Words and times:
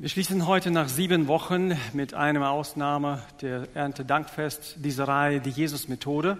Wir 0.00 0.08
schließen 0.08 0.46
heute 0.46 0.70
nach 0.70 0.88
sieben 0.88 1.28
Wochen 1.28 1.76
mit 1.92 2.14
einer 2.14 2.50
Ausnahme 2.50 3.20
der 3.42 3.68
Erntedankfest 3.74 4.76
diese 4.78 5.06
Reihe 5.06 5.42
die 5.42 5.50
Jesus-Methode. 5.50 6.38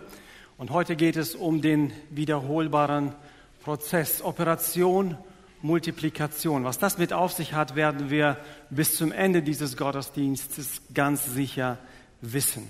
Und 0.57 0.71
heute 0.71 0.97
geht 0.97 1.17
es 1.17 1.35
um 1.35 1.61
den 1.61 1.93
wiederholbaren 2.09 3.13
Prozess, 3.63 4.23
Operation 4.23 5.19
Multiplikation. 5.61 6.65
Was 6.65 6.79
das 6.79 6.97
mit 6.97 7.13
auf 7.13 7.35
sich 7.35 7.53
hat, 7.53 7.77
werden 7.77 8.09
wir 8.09 8.39
bis 8.71 8.97
zum 8.97 9.13
Ende 9.13 9.43
dieses 9.43 9.77
Gottesdienstes 9.77 10.81
ganz 10.95 11.27
sicher 11.27 11.77
wissen. 12.23 12.67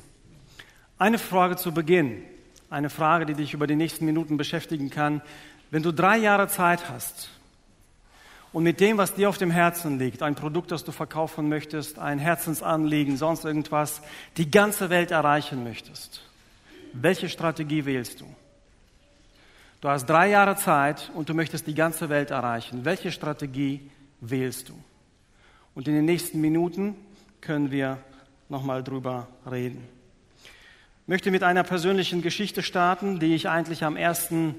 Eine 0.99 1.19
Frage 1.19 1.55
zu 1.55 1.71
Beginn, 1.71 2.21
eine 2.69 2.91
Frage, 2.91 3.27
die 3.27 3.35
dich 3.35 3.55
über 3.55 3.69
die 3.69 3.77
nächsten 3.77 4.07
Minuten 4.07 4.37
beschäftigen 4.37 4.91
kann. 4.91 5.23
Wenn 5.71 5.85
du 5.85 5.93
drei 5.93 6.17
Jahre 6.17 6.49
Zeit 6.49 6.91
hast, 6.91 7.31
und 8.53 8.65
mit 8.65 8.81
dem, 8.81 8.99
was 8.99 9.15
dir 9.15 9.29
auf 9.29 9.39
dem 9.39 9.51
Herzen 9.51 9.99
liegt, 9.99 10.23
ein 10.23 10.35
Produkt, 10.35 10.73
das 10.73 10.85
du 10.85 10.93
verkaufen 10.93 11.49
möchtest, 11.49 11.99
ein 11.99 12.19
Herzensanliegen, 12.19 13.17
sonst 13.17 13.45
irgendwas, 13.45 14.03
die 14.37 14.51
ganze 14.51 14.91
Welt 14.91 15.11
erreichen 15.11 15.63
möchtest, 15.63 16.23
welche 16.93 17.29
Strategie 17.29 17.85
wählst 17.85 18.21
du? 18.21 18.27
Du 19.81 19.89
hast 19.89 20.07
drei 20.07 20.29
Jahre 20.29 20.57
Zeit 20.57 21.11
und 21.15 21.29
du 21.29 21.35
möchtest 21.35 21.67
die 21.67 21.75
ganze 21.75 22.11
Welt 22.11 22.31
erreichen. 22.31 22.85
Welche 22.85 23.13
Strategie 23.13 23.81
wählst 24.21 24.69
du? 24.69 24.75
Und 25.75 25.89
in 25.89 25.95
den 25.95 26.05
nächsten 26.05 26.41
Minuten 26.41 26.97
können 27.41 27.71
wir 27.71 27.97
nochmal 28.51 28.85
drüber 28.85 29.29
reden. 29.51 29.87
Ich 30.45 31.09
möchte 31.09 31.31
mit 31.31 31.43
einer 31.43 31.63
persönlichen 31.63 32.21
Geschichte 32.21 32.63
starten, 32.63 33.21
die 33.21 33.35
ich 33.35 33.49
eigentlich 33.49 33.83
am 33.85 33.97
ersten 33.97 34.55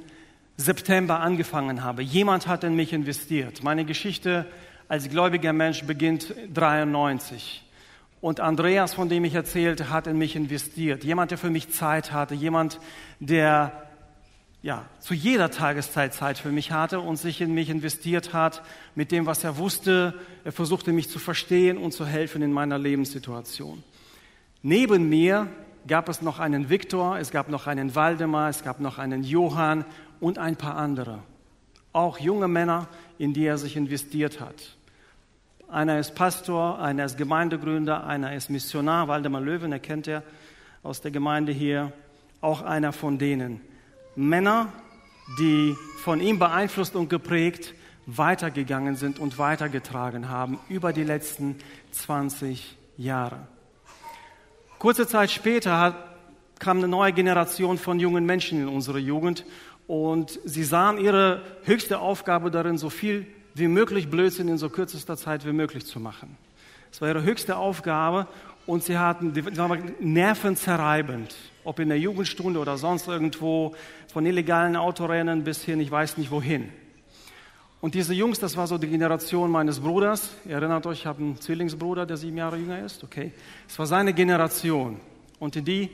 September 0.62 1.20
angefangen 1.20 1.84
habe. 1.84 2.02
Jemand 2.02 2.48
hat 2.48 2.64
in 2.64 2.76
mich 2.76 2.94
investiert. 2.94 3.64
Meine 3.64 3.86
Geschichte 3.86 4.46
als 4.88 5.10
gläubiger 5.10 5.54
Mensch 5.54 5.84
beginnt 5.84 6.34
93. 6.54 7.64
Und 8.22 8.40
Andreas, 8.40 8.94
von 8.94 9.10
dem 9.10 9.26
ich 9.26 9.34
erzählte, 9.34 9.90
hat 9.90 10.08
in 10.08 10.18
mich 10.18 10.36
investiert. 10.36 11.04
Jemand, 11.04 11.32
der 11.32 11.38
für 11.38 11.50
mich 11.50 11.72
Zeit 11.72 12.12
hatte. 12.12 12.36
Jemand, 12.36 12.80
der 13.20 13.90
ja, 14.64 14.86
zu 15.00 15.16
jeder 15.16 15.50
Tageszeit 15.50 16.14
Zeit 16.14 16.38
für 16.38 16.52
mich 16.52 16.72
hatte 16.72 17.00
und 17.00 17.18
sich 17.18 17.42
in 17.42 17.54
mich 17.54 17.70
investiert 17.70 18.32
hat 18.32 18.62
mit 18.94 19.12
dem, 19.12 19.26
was 19.26 19.44
er 19.44 19.58
wusste. 19.58 20.14
Er 20.44 20.52
versuchte 20.52 20.92
mich 20.92 21.10
zu 21.10 21.18
verstehen 21.18 21.78
und 21.78 21.94
zu 21.94 22.06
helfen 22.06 22.44
in 22.44 22.54
meiner 22.54 22.78
Lebenssituation. 22.78 23.84
Neben 24.62 25.10
mir 25.10 25.48
gab 25.88 26.10
es 26.10 26.22
noch 26.22 26.40
einen 26.40 26.70
Viktor, 26.70 27.18
es 27.18 27.32
gab 27.32 27.50
noch 27.50 27.68
einen 27.68 27.96
Waldemar, 27.96 28.50
es 28.50 28.64
gab 28.64 28.80
noch 28.80 28.98
einen 28.98 29.24
Johann 29.24 29.86
und 30.20 30.38
ein 30.38 30.56
paar 30.56 30.76
andere. 30.76 31.20
Auch 31.94 32.20
junge 32.20 32.48
Männer, 32.48 32.88
in 33.18 33.34
die 33.34 33.46
er 33.46 33.58
sich 33.58 33.76
investiert 33.76 34.40
hat. 34.40 34.78
Einer 35.68 36.00
ist 36.00 36.16
Pastor, 36.16 36.80
einer 36.80 37.06
ist 37.06 37.18
Gemeindegründer, 37.18 38.06
einer 38.06 38.34
ist 38.34 38.50
Missionar, 38.50 39.08
Waldemar 39.08 39.42
Löwen, 39.42 39.72
er 39.72 39.80
kennt 39.80 40.08
er 40.08 40.24
aus 40.84 41.02
der 41.02 41.12
Gemeinde 41.12 41.52
hier. 41.52 41.92
Auch 42.42 42.62
einer 42.62 42.92
von 42.92 43.18
denen. 43.18 43.62
Männer, 44.16 44.68
die 45.40 45.76
von 46.04 46.20
ihm 46.20 46.40
beeinflusst 46.40 46.96
und 46.96 47.10
geprägt 47.10 47.74
weitergegangen 48.06 48.96
sind 48.96 49.20
und 49.20 49.38
weitergetragen 49.38 50.30
haben 50.30 50.60
über 50.70 50.92
die 50.92 51.04
letzten 51.04 51.58
20 51.92 52.78
Jahre. 52.98 53.48
Kurze 54.82 55.06
Zeit 55.06 55.30
später 55.30 55.94
kam 56.58 56.80
eine 56.80 56.88
neue 56.88 57.14
Generation 57.14 57.78
von 57.78 58.00
jungen 58.00 58.26
Menschen 58.26 58.64
in 58.64 58.68
unsere 58.68 58.98
Jugend 58.98 59.46
und 59.86 60.40
sie 60.44 60.64
sahen 60.64 60.98
ihre 60.98 61.44
höchste 61.66 62.00
Aufgabe 62.00 62.50
darin, 62.50 62.80
so 62.80 62.90
viel 62.90 63.28
wie 63.54 63.68
möglich 63.68 64.10
Blödsinn 64.10 64.48
in 64.48 64.58
so 64.58 64.72
kürzester 64.72 65.18
Zeit 65.18 65.46
wie 65.46 65.52
möglich 65.52 65.86
zu 65.86 66.00
machen. 66.00 66.36
Es 66.92 67.00
war 67.00 67.10
ihre 67.10 67.22
höchste 67.22 67.58
Aufgabe 67.58 68.26
und 68.66 68.84
sie 68.84 68.98
hatten, 68.98 69.36
die 69.36 69.56
waren 69.56 69.94
nervenzerreibend, 70.00 71.36
ob 71.64 71.78
in 71.78 71.90
der 71.90 72.00
Jugendstunde 72.00 72.60
oder 72.60 72.80
sonst 72.80 73.08
irgendwo, 73.08 73.76
von 74.12 74.26
illegalen 74.26 74.76
Autorennen 74.76 75.44
bis 75.44 75.62
hin, 75.62 75.80
ich 75.80 75.92
weiß 75.92 76.18
nicht 76.18 76.32
wohin. 76.32 76.74
Und 77.82 77.96
diese 77.96 78.14
Jungs, 78.14 78.40
das 78.40 78.56
war 78.56 78.68
so 78.68 78.78
die 78.78 78.88
Generation 78.88 79.50
meines 79.50 79.80
Bruders. 79.80 80.30
Ihr 80.46 80.56
erinnert 80.56 80.86
euch, 80.86 81.00
ich 81.00 81.06
habe 81.08 81.22
einen 81.22 81.42
Zwillingsbruder, 81.42 82.06
der 82.06 82.16
sieben 82.16 82.38
Jahre 82.38 82.58
jünger 82.58 82.80
ist. 82.86 83.04
Okay, 83.04 83.32
es 83.68 83.78
war 83.80 83.88
seine 83.88 84.14
Generation. 84.14 85.00
Und 85.40 85.56
in 85.56 85.66
die 85.66 85.90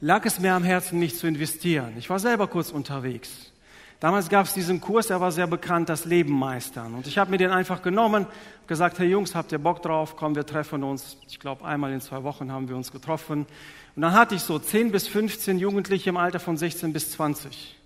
lag 0.00 0.26
es 0.26 0.40
mir 0.40 0.54
am 0.54 0.64
Herzen, 0.64 0.98
mich 0.98 1.16
zu 1.16 1.28
investieren. 1.28 1.94
Ich 1.96 2.10
war 2.10 2.18
selber 2.18 2.48
kurz 2.48 2.72
unterwegs. 2.72 3.52
Damals 4.00 4.28
gab 4.28 4.46
es 4.46 4.54
diesen 4.54 4.80
Kurs, 4.80 5.10
er 5.10 5.20
war 5.20 5.30
sehr 5.30 5.46
bekannt, 5.46 5.88
das 5.88 6.04
Leben 6.06 6.32
meistern. 6.32 6.94
Und 6.94 7.06
ich 7.06 7.18
habe 7.18 7.30
mir 7.30 7.36
den 7.36 7.50
einfach 7.50 7.82
genommen, 7.82 8.26
gesagt, 8.66 8.98
hey 8.98 9.08
Jungs, 9.08 9.34
habt 9.34 9.52
ihr 9.52 9.58
Bock 9.58 9.82
drauf? 9.82 10.16
Komm, 10.16 10.34
wir 10.34 10.46
treffen 10.46 10.82
uns. 10.82 11.18
Ich 11.28 11.38
glaube, 11.38 11.64
einmal 11.64 11.92
in 11.92 12.00
zwei 12.00 12.24
Wochen 12.24 12.50
haben 12.50 12.68
wir 12.68 12.76
uns 12.76 12.90
getroffen. 12.90 13.46
Und 13.94 14.02
dann 14.02 14.14
hatte 14.14 14.34
ich 14.34 14.40
so 14.40 14.58
10 14.58 14.90
bis 14.90 15.06
15 15.06 15.58
Jugendliche 15.58 16.10
im 16.10 16.16
Alter 16.16 16.40
von 16.40 16.56
16 16.56 16.92
bis 16.92 17.12
20. 17.12 17.79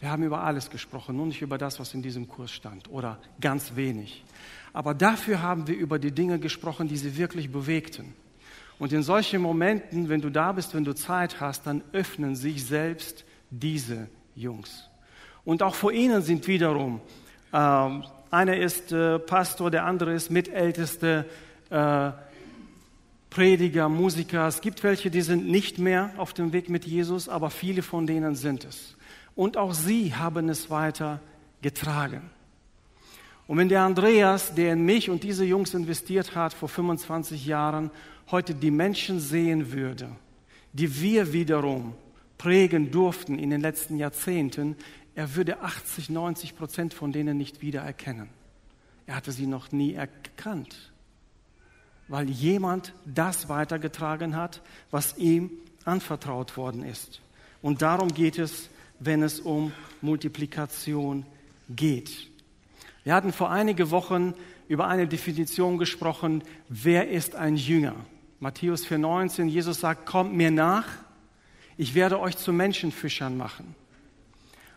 Wir 0.00 0.10
haben 0.10 0.22
über 0.22 0.42
alles 0.42 0.70
gesprochen, 0.70 1.16
nur 1.16 1.26
nicht 1.26 1.42
über 1.42 1.58
das, 1.58 1.80
was 1.80 1.94
in 1.94 2.02
diesem 2.02 2.28
Kurs 2.28 2.50
stand 2.50 2.90
oder 2.90 3.18
ganz 3.40 3.76
wenig. 3.76 4.24
Aber 4.72 4.92
dafür 4.92 5.40
haben 5.40 5.66
wir 5.66 5.76
über 5.76 5.98
die 5.98 6.12
Dinge 6.12 6.38
gesprochen, 6.38 6.88
die 6.88 6.96
sie 6.96 7.16
wirklich 7.16 7.50
bewegten. 7.50 8.14
Und 8.78 8.92
in 8.92 9.02
solchen 9.02 9.40
Momenten, 9.40 10.08
wenn 10.08 10.20
du 10.20 10.30
da 10.30 10.52
bist, 10.52 10.74
wenn 10.74 10.84
du 10.84 10.94
Zeit 10.94 11.40
hast, 11.40 11.66
dann 11.66 11.82
öffnen 11.92 12.34
sich 12.34 12.64
selbst 12.64 13.24
diese 13.50 14.08
Jungs. 14.34 14.88
Und 15.44 15.62
auch 15.62 15.74
vor 15.74 15.92
ihnen 15.92 16.22
sind 16.22 16.46
wiederum, 16.48 17.00
äh, 17.52 17.56
einer 18.30 18.56
ist 18.56 18.90
äh, 18.90 19.20
Pastor, 19.20 19.70
der 19.70 19.84
andere 19.84 20.12
ist 20.12 20.30
Mitälteste, 20.30 21.24
äh, 21.70 22.10
Prediger, 23.30 23.88
Musiker. 23.88 24.48
Es 24.48 24.60
gibt 24.60 24.82
welche, 24.82 25.10
die 25.10 25.22
sind 25.22 25.46
nicht 25.48 25.78
mehr 25.78 26.10
auf 26.16 26.32
dem 26.32 26.52
Weg 26.52 26.68
mit 26.68 26.84
Jesus, 26.84 27.28
aber 27.28 27.50
viele 27.50 27.82
von 27.82 28.06
denen 28.06 28.34
sind 28.34 28.64
es. 28.64 28.96
Und 29.34 29.56
auch 29.56 29.74
sie 29.74 30.14
haben 30.14 30.48
es 30.48 30.70
weiter 30.70 31.20
getragen. 31.62 32.30
Und 33.46 33.58
wenn 33.58 33.68
der 33.68 33.82
Andreas, 33.82 34.54
der 34.54 34.72
in 34.72 34.84
mich 34.84 35.10
und 35.10 35.22
diese 35.22 35.44
Jungs 35.44 35.74
investiert 35.74 36.34
hat 36.34 36.54
vor 36.54 36.68
25 36.68 37.44
Jahren, 37.44 37.90
heute 38.30 38.54
die 38.54 38.70
Menschen 38.70 39.20
sehen 39.20 39.72
würde, 39.72 40.08
die 40.72 41.00
wir 41.00 41.32
wiederum 41.32 41.94
prägen 42.38 42.90
durften 42.90 43.38
in 43.38 43.50
den 43.50 43.60
letzten 43.60 43.96
Jahrzehnten, 43.98 44.76
er 45.14 45.36
würde 45.36 45.60
80, 45.60 46.10
90 46.10 46.56
Prozent 46.56 46.94
von 46.94 47.12
denen 47.12 47.36
nicht 47.36 47.60
wiedererkennen. 47.60 48.28
Er 49.06 49.16
hatte 49.16 49.32
sie 49.32 49.46
noch 49.46 49.70
nie 49.70 49.94
erkannt, 49.94 50.92
weil 52.08 52.28
jemand 52.30 52.94
das 53.04 53.48
weitergetragen 53.48 54.36
hat, 54.36 54.62
was 54.90 55.16
ihm 55.18 55.50
anvertraut 55.84 56.56
worden 56.56 56.82
ist. 56.82 57.20
Und 57.62 57.82
darum 57.82 58.12
geht 58.12 58.38
es, 58.38 58.70
wenn 59.04 59.22
es 59.22 59.40
um 59.40 59.72
Multiplikation 60.00 61.26
geht. 61.68 62.30
Wir 63.04 63.14
hatten 63.14 63.32
vor 63.32 63.50
einigen 63.50 63.90
Wochen 63.90 64.34
über 64.68 64.88
eine 64.88 65.06
Definition 65.06 65.78
gesprochen, 65.78 66.42
wer 66.68 67.10
ist 67.10 67.34
ein 67.34 67.56
Jünger? 67.56 67.94
Matthäus 68.40 68.86
4,19, 68.86 69.46
Jesus 69.46 69.80
sagt, 69.80 70.06
kommt 70.06 70.34
mir 70.34 70.50
nach, 70.50 70.86
ich 71.76 71.94
werde 71.94 72.20
euch 72.20 72.36
zu 72.36 72.52
Menschenfischern 72.52 73.36
machen. 73.36 73.74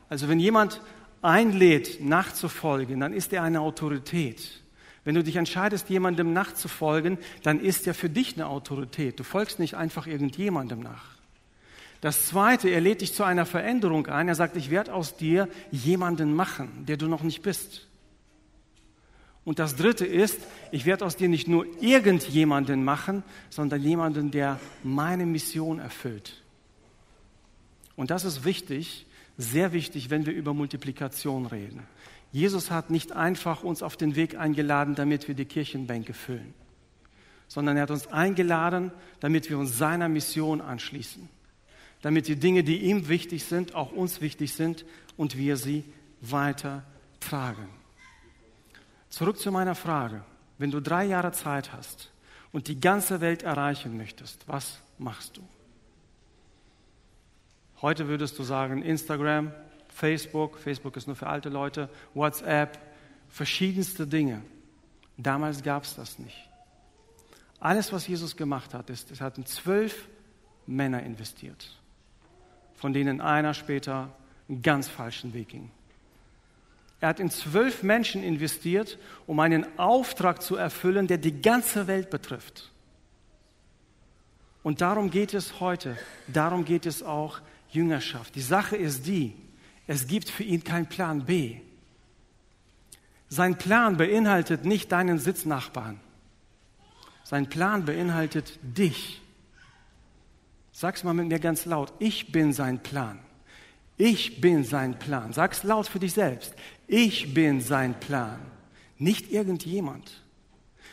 Also 0.09 0.29
wenn 0.29 0.39
jemand 0.39 0.81
einlädt, 1.21 2.01
nachzufolgen, 2.01 2.99
dann 2.99 3.13
ist 3.13 3.33
er 3.33 3.43
eine 3.43 3.61
Autorität. 3.61 4.61
Wenn 5.03 5.15
du 5.15 5.23
dich 5.23 5.37
entscheidest, 5.37 5.89
jemandem 5.89 6.33
nachzufolgen, 6.33 7.17
dann 7.43 7.59
ist 7.59 7.87
er 7.87 7.93
für 7.93 8.09
dich 8.09 8.35
eine 8.35 8.47
Autorität. 8.47 9.19
Du 9.19 9.23
folgst 9.23 9.59
nicht 9.59 9.75
einfach 9.75 10.05
irgendjemandem 10.05 10.81
nach. 10.81 11.16
Das 12.01 12.27
Zweite, 12.27 12.69
er 12.69 12.81
lädt 12.81 13.01
dich 13.01 13.13
zu 13.13 13.23
einer 13.23 13.45
Veränderung 13.45 14.07
ein. 14.07 14.27
Er 14.27 14.35
sagt, 14.35 14.55
ich 14.55 14.69
werde 14.69 14.93
aus 14.93 15.17
dir 15.17 15.49
jemanden 15.71 16.33
machen, 16.33 16.85
der 16.87 16.97
du 16.97 17.07
noch 17.07 17.23
nicht 17.23 17.41
bist. 17.41 17.87
Und 19.43 19.59
das 19.59 19.75
Dritte 19.75 20.05
ist, 20.05 20.39
ich 20.71 20.85
werde 20.85 21.05
aus 21.05 21.15
dir 21.15 21.29
nicht 21.29 21.47
nur 21.47 21.65
irgendjemanden 21.81 22.83
machen, 22.83 23.23
sondern 23.49 23.81
jemanden, 23.81 24.29
der 24.29 24.59
meine 24.83 25.25
Mission 25.25 25.79
erfüllt. 25.79 26.43
Und 27.95 28.11
das 28.11 28.25
ist 28.25 28.43
wichtig, 28.43 29.05
sehr 29.37 29.71
wichtig, 29.71 30.09
wenn 30.09 30.25
wir 30.25 30.33
über 30.33 30.53
Multiplikation 30.53 31.45
reden. 31.45 31.83
Jesus 32.31 32.71
hat 32.71 32.89
nicht 32.89 33.13
einfach 33.13 33.63
uns 33.63 33.81
auf 33.81 33.95
den 33.95 34.15
Weg 34.15 34.37
eingeladen, 34.37 34.95
damit 34.95 35.27
wir 35.27 35.35
die 35.35 35.45
Kirchenbänke 35.45 36.13
füllen, 36.13 36.53
sondern 37.47 37.77
er 37.77 37.83
hat 37.83 37.91
uns 37.91 38.07
eingeladen, 38.07 38.91
damit 39.19 39.49
wir 39.49 39.57
uns 39.57 39.77
seiner 39.77 40.09
Mission 40.09 40.59
anschließen, 40.59 41.29
damit 42.01 42.27
die 42.27 42.35
Dinge, 42.35 42.63
die 42.63 42.83
ihm 42.83 43.07
wichtig 43.07 43.45
sind, 43.45 43.75
auch 43.75 43.91
uns 43.91 44.21
wichtig 44.21 44.53
sind 44.53 44.85
und 45.15 45.37
wir 45.37 45.57
sie 45.57 45.83
weitertragen. 46.21 47.69
Zurück 49.09 49.39
zu 49.39 49.51
meiner 49.51 49.75
Frage. 49.75 50.23
Wenn 50.57 50.71
du 50.71 50.81
drei 50.81 51.05
Jahre 51.05 51.31
Zeit 51.31 51.71
hast 51.73 52.11
und 52.51 52.67
die 52.67 52.79
ganze 52.79 53.21
Welt 53.21 53.43
erreichen 53.43 53.97
möchtest, 53.97 54.47
was 54.47 54.79
machst 54.97 55.37
du? 55.37 55.41
Heute 57.81 58.07
würdest 58.07 58.39
du 58.39 58.43
sagen 58.43 58.81
Instagram, 58.81 59.51
Facebook, 59.89 60.57
Facebook 60.57 60.97
ist 60.97 61.07
nur 61.07 61.15
für 61.15 61.27
alte 61.27 61.49
Leute, 61.49 61.89
WhatsApp, 62.15 62.79
verschiedenste 63.29 64.07
Dinge. 64.07 64.41
Damals 65.17 65.63
gab 65.63 65.83
es 65.83 65.95
das 65.95 66.17
nicht. 66.17 66.47
Alles, 67.59 67.91
was 67.91 68.07
Jesus 68.07 68.35
gemacht 68.35 68.73
hat, 68.73 68.89
ist, 68.89 69.11
es 69.11 69.21
hatten 69.21 69.45
zwölf 69.45 70.07
Männer 70.65 71.01
investiert, 71.03 71.75
von 72.77 72.93
denen 72.93 73.19
einer 73.19 73.53
später 73.53 74.15
einen 74.47 74.61
ganz 74.61 74.87
falschen 74.87 75.33
Weg 75.33 75.49
ging. 75.49 75.69
Er 76.99 77.09
hat 77.09 77.19
in 77.19 77.29
zwölf 77.29 77.83
Menschen 77.83 78.23
investiert, 78.23 78.97
um 79.27 79.39
einen 79.39 79.77
Auftrag 79.77 80.41
zu 80.41 80.55
erfüllen, 80.55 81.07
der 81.07 81.17
die 81.17 81.41
ganze 81.41 81.87
Welt 81.87 82.09
betrifft. 82.09 82.71
Und 84.63 84.81
darum 84.81 85.11
geht 85.11 85.33
es 85.33 85.59
heute. 85.59 85.97
Darum 86.27 86.65
geht 86.65 86.85
es 86.85 87.03
auch 87.03 87.39
Jüngerschaft. 87.69 88.35
Die 88.35 88.41
Sache 88.41 88.75
ist 88.75 89.05
die, 89.05 89.33
es 89.85 90.07
gibt 90.07 90.29
für 90.29 90.43
ihn 90.43 90.63
keinen 90.63 90.87
Plan 90.87 91.25
B. 91.25 91.57
Sein 93.29 93.57
Plan 93.57 93.97
beinhaltet 93.97 94.65
nicht 94.65 94.91
deinen 94.91 95.19
Sitznachbarn. 95.19 95.99
Sein 97.23 97.47
Plan 97.47 97.85
beinhaltet 97.85 98.57
dich. 98.61 99.21
Sag's 100.79 101.03
mal 101.03 101.15
mit 101.15 101.27
mir 101.27 101.39
ganz 101.39 101.65
laut. 101.65 101.91
Ich 101.97 102.31
bin 102.31 102.53
sein 102.53 102.77
Plan. 102.77 103.17
Ich 103.97 104.39
bin 104.39 104.63
sein 104.63 104.99
Plan. 104.99 105.33
Sag's 105.33 105.63
laut 105.63 105.87
für 105.87 105.97
dich 105.97 106.13
selbst. 106.13 106.53
Ich 106.85 107.33
bin 107.33 107.61
sein 107.61 107.99
Plan. 107.99 108.37
Nicht 108.99 109.31
irgendjemand. 109.31 110.21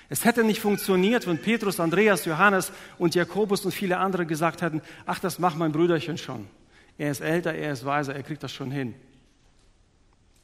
Es 0.08 0.25
hätte 0.25 0.42
nicht 0.42 0.62
funktioniert, 0.62 1.26
wenn 1.26 1.36
Petrus, 1.36 1.81
Andreas, 1.81 2.25
Johannes 2.25 2.72
und 2.96 3.14
Jakobus 3.14 3.66
und 3.66 3.72
viele 3.72 3.98
andere 3.98 4.25
gesagt 4.25 4.62
hätten, 4.62 4.81
ach, 5.04 5.19
das 5.19 5.38
macht 5.38 5.58
mein 5.58 5.72
Brüderchen 5.72 6.16
schon. 6.16 6.48
Er 6.96 7.10
ist 7.10 7.20
älter, 7.20 7.52
er 7.52 7.75
ist 7.75 7.84
weiser, 7.84 8.16
er 8.16 8.22
kriegt 8.22 8.42
das 8.42 8.52
schon 8.52 8.70
hin. 8.70 8.94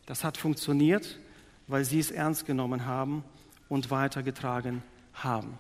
Das 0.05 0.23
hat 0.23 0.37
funktioniert, 0.37 1.19
weil 1.67 1.87
sie 1.87 2.01
es 2.01 2.11
ernst 2.11 2.45
genommen 2.45 2.85
haben 2.85 3.25
und 3.71 3.91
weitergetragen 3.91 4.83
haben. 5.15 5.59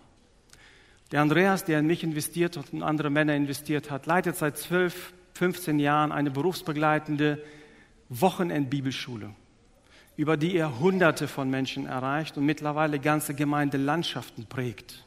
Der 1.12 1.22
Andreas, 1.22 1.64
der 1.64 1.80
in 1.80 1.86
mich 1.86 2.04
investiert 2.04 2.56
und 2.56 2.82
andere 2.82 3.10
Männer 3.10 3.34
investiert 3.34 3.90
hat, 3.90 4.06
leitet 4.06 4.36
seit 4.36 4.56
12, 4.56 5.12
15 5.34 5.80
Jahren 5.80 6.12
eine 6.12 6.30
berufsbegleitende 6.30 7.42
Wochenendbibelschule, 8.08 9.30
über 10.16 10.36
die 10.36 10.54
er 10.54 10.78
Hunderte 10.78 11.26
von 11.26 11.50
Menschen 11.50 11.86
erreicht 11.86 12.36
und 12.36 12.46
mittlerweile 12.46 13.00
ganze 13.00 13.34
Gemeindelandschaften 13.34 14.46
prägt. 14.46 15.04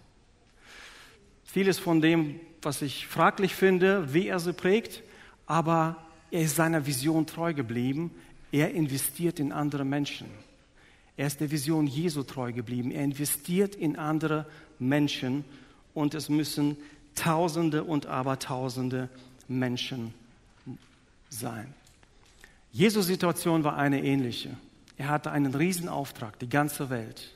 Vieles 1.45 1.79
von 1.79 2.01
dem, 2.01 2.39
was 2.61 2.81
ich 2.81 3.07
fraglich 3.07 3.55
finde, 3.55 4.13
wie 4.13 4.27
er 4.27 4.39
sie 4.39 4.53
prägt, 4.53 5.03
aber 5.45 5.97
er 6.31 6.41
ist 6.41 6.55
seiner 6.55 6.85
Vision 6.85 7.27
treu 7.27 7.53
geblieben. 7.53 8.11
Er 8.51 8.71
investiert 8.71 9.39
in 9.39 9.51
andere 9.51 9.85
Menschen. 9.85 10.27
Er 11.15 11.27
ist 11.27 11.39
der 11.39 11.51
Vision 11.51 11.85
Jesu 11.85 12.23
treu 12.23 12.51
geblieben. 12.51 12.91
Er 12.91 13.03
investiert 13.03 13.75
in 13.75 13.97
andere 13.97 14.47
Menschen 14.79 15.45
und 15.93 16.13
es 16.13 16.29
müssen 16.29 16.77
Tausende 17.15 17.83
und 17.83 18.05
Abertausende 18.05 19.09
Menschen 19.47 20.13
sein. 21.29 21.73
Jesus 22.71 23.05
Situation 23.05 23.63
war 23.63 23.77
eine 23.77 24.03
ähnliche. 24.03 24.57
Er 24.97 25.09
hatte 25.09 25.31
einen 25.31 25.53
Riesenauftrag, 25.53 26.39
die 26.39 26.49
ganze 26.49 26.89
Welt. 26.89 27.31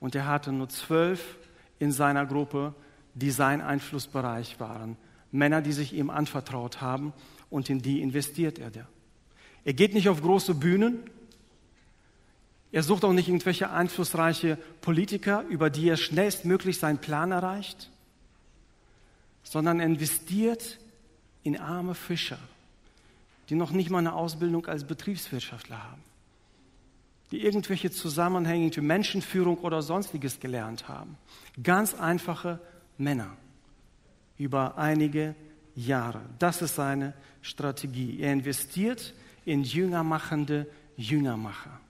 Und 0.00 0.14
er 0.14 0.26
hatte 0.26 0.52
nur 0.52 0.68
zwölf 0.68 1.36
in 1.78 1.92
seiner 1.92 2.26
Gruppe, 2.26 2.74
die 3.14 3.30
sein 3.30 3.60
Einflussbereich 3.60 4.60
waren. 4.60 4.96
Männer, 5.32 5.62
die 5.62 5.72
sich 5.72 5.92
ihm 5.94 6.10
anvertraut 6.10 6.80
haben 6.80 7.12
und 7.50 7.70
in 7.70 7.80
die 7.80 8.02
investiert 8.02 8.58
er. 8.58 8.70
Er 9.64 9.72
geht 9.72 9.94
nicht 9.94 10.08
auf 10.08 10.22
große 10.22 10.54
Bühnen. 10.54 10.98
Er 12.76 12.82
sucht 12.82 13.04
auch 13.04 13.12
nicht 13.12 13.28
irgendwelche 13.28 13.70
einflussreiche 13.70 14.58
Politiker, 14.82 15.44
über 15.48 15.70
die 15.70 15.88
er 15.88 15.96
schnellstmöglich 15.96 16.78
seinen 16.78 16.98
Plan 16.98 17.32
erreicht 17.32 17.90
sondern 19.46 19.78
investiert 19.78 20.78
in 21.44 21.56
arme 21.56 21.94
Fischer, 21.94 22.38
die 23.48 23.54
noch 23.54 23.70
nicht 23.70 23.90
mal 23.90 23.98
eine 23.98 24.12
Ausbildung 24.12 24.66
als 24.66 24.84
Betriebswirtschaftler 24.84 25.82
haben, 25.84 26.02
die 27.30 27.44
irgendwelche 27.44 27.92
Zusammenhänge 27.92 28.74
wie 28.74 28.80
Menschenführung 28.80 29.58
oder 29.58 29.82
sonstiges 29.82 30.40
gelernt 30.40 30.88
haben. 30.88 31.16
Ganz 31.62 31.94
einfache 31.94 32.58
Männer 32.98 33.36
über 34.36 34.76
einige 34.76 35.36
Jahre. 35.76 36.22
Das 36.40 36.60
ist 36.60 36.74
seine 36.74 37.14
Strategie. 37.40 38.18
Er 38.20 38.32
investiert 38.32 39.14
in 39.44 39.62
jüngermachende 39.62 40.66
Jüngermacher. 40.96 41.80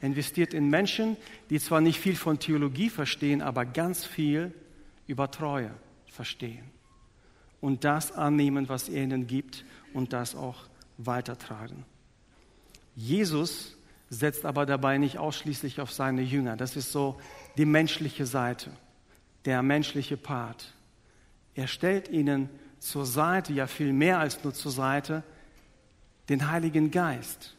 Er 0.00 0.06
investiert 0.06 0.54
in 0.54 0.68
Menschen, 0.68 1.16
die 1.50 1.60
zwar 1.60 1.80
nicht 1.80 2.00
viel 2.00 2.16
von 2.16 2.38
Theologie 2.38 2.90
verstehen, 2.90 3.42
aber 3.42 3.66
ganz 3.66 4.04
viel 4.04 4.52
über 5.06 5.30
Treue 5.30 5.70
verstehen 6.06 6.64
und 7.60 7.84
das 7.84 8.12
annehmen, 8.12 8.68
was 8.68 8.88
er 8.88 9.02
ihnen 9.02 9.26
gibt 9.26 9.64
und 9.92 10.12
das 10.12 10.34
auch 10.34 10.68
weitertragen. 10.98 11.84
Jesus 12.96 13.76
setzt 14.08 14.44
aber 14.44 14.66
dabei 14.66 14.98
nicht 14.98 15.18
ausschließlich 15.18 15.80
auf 15.80 15.92
seine 15.92 16.22
Jünger. 16.22 16.56
Das 16.56 16.76
ist 16.76 16.90
so 16.92 17.20
die 17.56 17.64
menschliche 17.64 18.26
Seite, 18.26 18.70
der 19.44 19.62
menschliche 19.62 20.16
Part. 20.16 20.74
Er 21.54 21.66
stellt 21.66 22.08
ihnen 22.08 22.48
zur 22.78 23.06
Seite, 23.06 23.52
ja 23.52 23.66
viel 23.66 23.92
mehr 23.92 24.18
als 24.18 24.42
nur 24.42 24.54
zur 24.54 24.72
Seite, 24.72 25.22
den 26.28 26.50
Heiligen 26.50 26.90
Geist. 26.90 27.56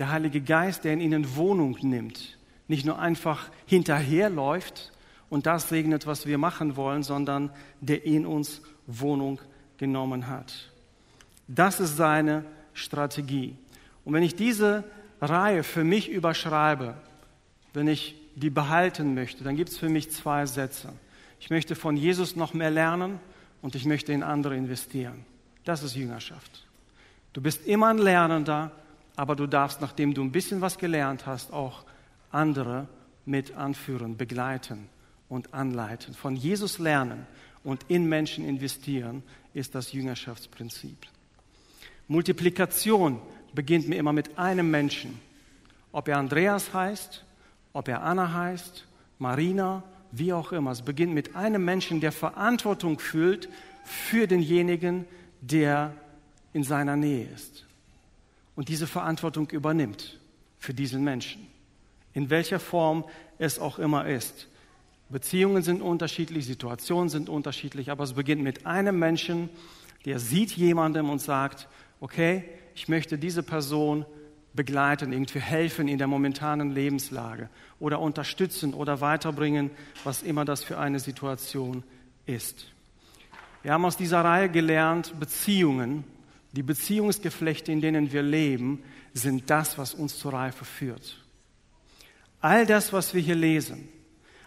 Der 0.00 0.10
Heilige 0.10 0.40
Geist, 0.40 0.82
der 0.82 0.94
in 0.94 1.00
ihnen 1.00 1.36
Wohnung 1.36 1.76
nimmt, 1.82 2.36
nicht 2.66 2.84
nur 2.84 2.98
einfach 2.98 3.50
hinterherläuft, 3.66 4.90
und 5.30 5.46
das 5.46 5.68
segnet, 5.68 6.06
was 6.06 6.26
wir 6.26 6.36
machen 6.36 6.76
wollen, 6.76 7.02
sondern 7.02 7.50
der 7.80 8.04
in 8.04 8.26
uns 8.26 8.60
Wohnung 8.86 9.40
genommen 9.78 10.26
hat. 10.26 10.52
Das 11.46 11.80
ist 11.80 11.96
seine 11.96 12.44
Strategie. 12.74 13.56
Und 14.04 14.12
wenn 14.12 14.24
ich 14.24 14.34
diese 14.34 14.84
Reihe 15.20 15.62
für 15.62 15.84
mich 15.84 16.10
überschreibe, 16.10 16.96
wenn 17.72 17.86
ich 17.86 18.16
die 18.34 18.50
behalten 18.50 19.14
möchte, 19.14 19.44
dann 19.44 19.56
gibt 19.56 19.70
es 19.70 19.78
für 19.78 19.88
mich 19.88 20.10
zwei 20.10 20.46
Sätze. 20.46 20.92
Ich 21.38 21.50
möchte 21.50 21.76
von 21.76 21.96
Jesus 21.96 22.36
noch 22.36 22.52
mehr 22.52 22.70
lernen 22.70 23.20
und 23.62 23.74
ich 23.74 23.86
möchte 23.86 24.12
in 24.12 24.22
andere 24.22 24.56
investieren. 24.56 25.24
Das 25.64 25.82
ist 25.82 25.94
Jüngerschaft. 25.94 26.66
Du 27.32 27.40
bist 27.40 27.66
immer 27.66 27.88
ein 27.88 27.98
Lernender, 27.98 28.72
aber 29.20 29.36
du 29.36 29.46
darfst, 29.46 29.82
nachdem 29.82 30.14
du 30.14 30.22
ein 30.22 30.32
bisschen 30.32 30.62
was 30.62 30.78
gelernt 30.78 31.26
hast, 31.26 31.52
auch 31.52 31.84
andere 32.32 32.88
mit 33.26 33.54
anführen, 33.54 34.16
begleiten 34.16 34.88
und 35.28 35.52
anleiten. 35.52 36.14
Von 36.14 36.36
Jesus 36.36 36.78
lernen 36.78 37.26
und 37.62 37.84
in 37.88 38.08
Menschen 38.08 38.48
investieren 38.48 39.22
ist 39.52 39.74
das 39.74 39.92
Jüngerschaftsprinzip. 39.92 40.96
Multiplikation 42.08 43.20
beginnt 43.52 43.90
mir 43.90 43.96
immer 43.96 44.14
mit 44.14 44.38
einem 44.38 44.70
Menschen. 44.70 45.20
Ob 45.92 46.08
er 46.08 46.16
Andreas 46.16 46.72
heißt, 46.72 47.22
ob 47.74 47.88
er 47.88 48.02
Anna 48.02 48.32
heißt, 48.32 48.86
Marina, 49.18 49.82
wie 50.12 50.32
auch 50.32 50.50
immer. 50.50 50.70
Es 50.70 50.80
beginnt 50.80 51.12
mit 51.12 51.36
einem 51.36 51.62
Menschen, 51.62 52.00
der 52.00 52.12
Verantwortung 52.12 52.98
fühlt 52.98 53.50
für 53.84 54.26
denjenigen, 54.26 55.04
der 55.42 55.92
in 56.54 56.64
seiner 56.64 56.96
Nähe 56.96 57.28
ist. 57.34 57.66
Und 58.54 58.68
diese 58.68 58.86
Verantwortung 58.86 59.48
übernimmt 59.50 60.18
für 60.58 60.74
diesen 60.74 61.02
Menschen. 61.02 61.46
In 62.12 62.30
welcher 62.30 62.60
Form 62.60 63.04
es 63.38 63.58
auch 63.58 63.78
immer 63.78 64.06
ist. 64.06 64.48
Beziehungen 65.08 65.62
sind 65.62 65.82
unterschiedlich, 65.82 66.46
Situationen 66.46 67.08
sind 67.08 67.28
unterschiedlich, 67.28 67.90
aber 67.90 68.04
es 68.04 68.12
beginnt 68.12 68.42
mit 68.42 68.66
einem 68.66 68.98
Menschen, 68.98 69.48
der 70.04 70.18
sieht 70.18 70.52
jemandem 70.52 71.10
und 71.10 71.20
sagt, 71.20 71.68
okay, 72.00 72.44
ich 72.74 72.88
möchte 72.88 73.18
diese 73.18 73.42
Person 73.42 74.06
begleiten, 74.54 75.12
irgendwie 75.12 75.40
helfen 75.40 75.88
in 75.88 75.98
der 75.98 76.06
momentanen 76.06 76.70
Lebenslage 76.70 77.48
oder 77.78 78.00
unterstützen 78.00 78.74
oder 78.74 79.00
weiterbringen, 79.00 79.70
was 80.04 80.22
immer 80.22 80.44
das 80.44 80.64
für 80.64 80.78
eine 80.78 80.98
Situation 80.98 81.82
ist. 82.26 82.66
Wir 83.62 83.72
haben 83.72 83.84
aus 83.84 83.96
dieser 83.96 84.24
Reihe 84.24 84.48
gelernt, 84.48 85.18
Beziehungen, 85.20 86.04
die 86.52 86.62
Beziehungsgeflechte, 86.62 87.70
in 87.72 87.80
denen 87.80 88.12
wir 88.12 88.22
leben, 88.22 88.82
sind 89.14 89.50
das, 89.50 89.78
was 89.78 89.94
uns 89.94 90.18
zur 90.18 90.32
Reife 90.32 90.64
führt. 90.64 91.16
All 92.40 92.66
das, 92.66 92.92
was 92.92 93.14
wir 93.14 93.20
hier 93.20 93.34
lesen, 93.34 93.88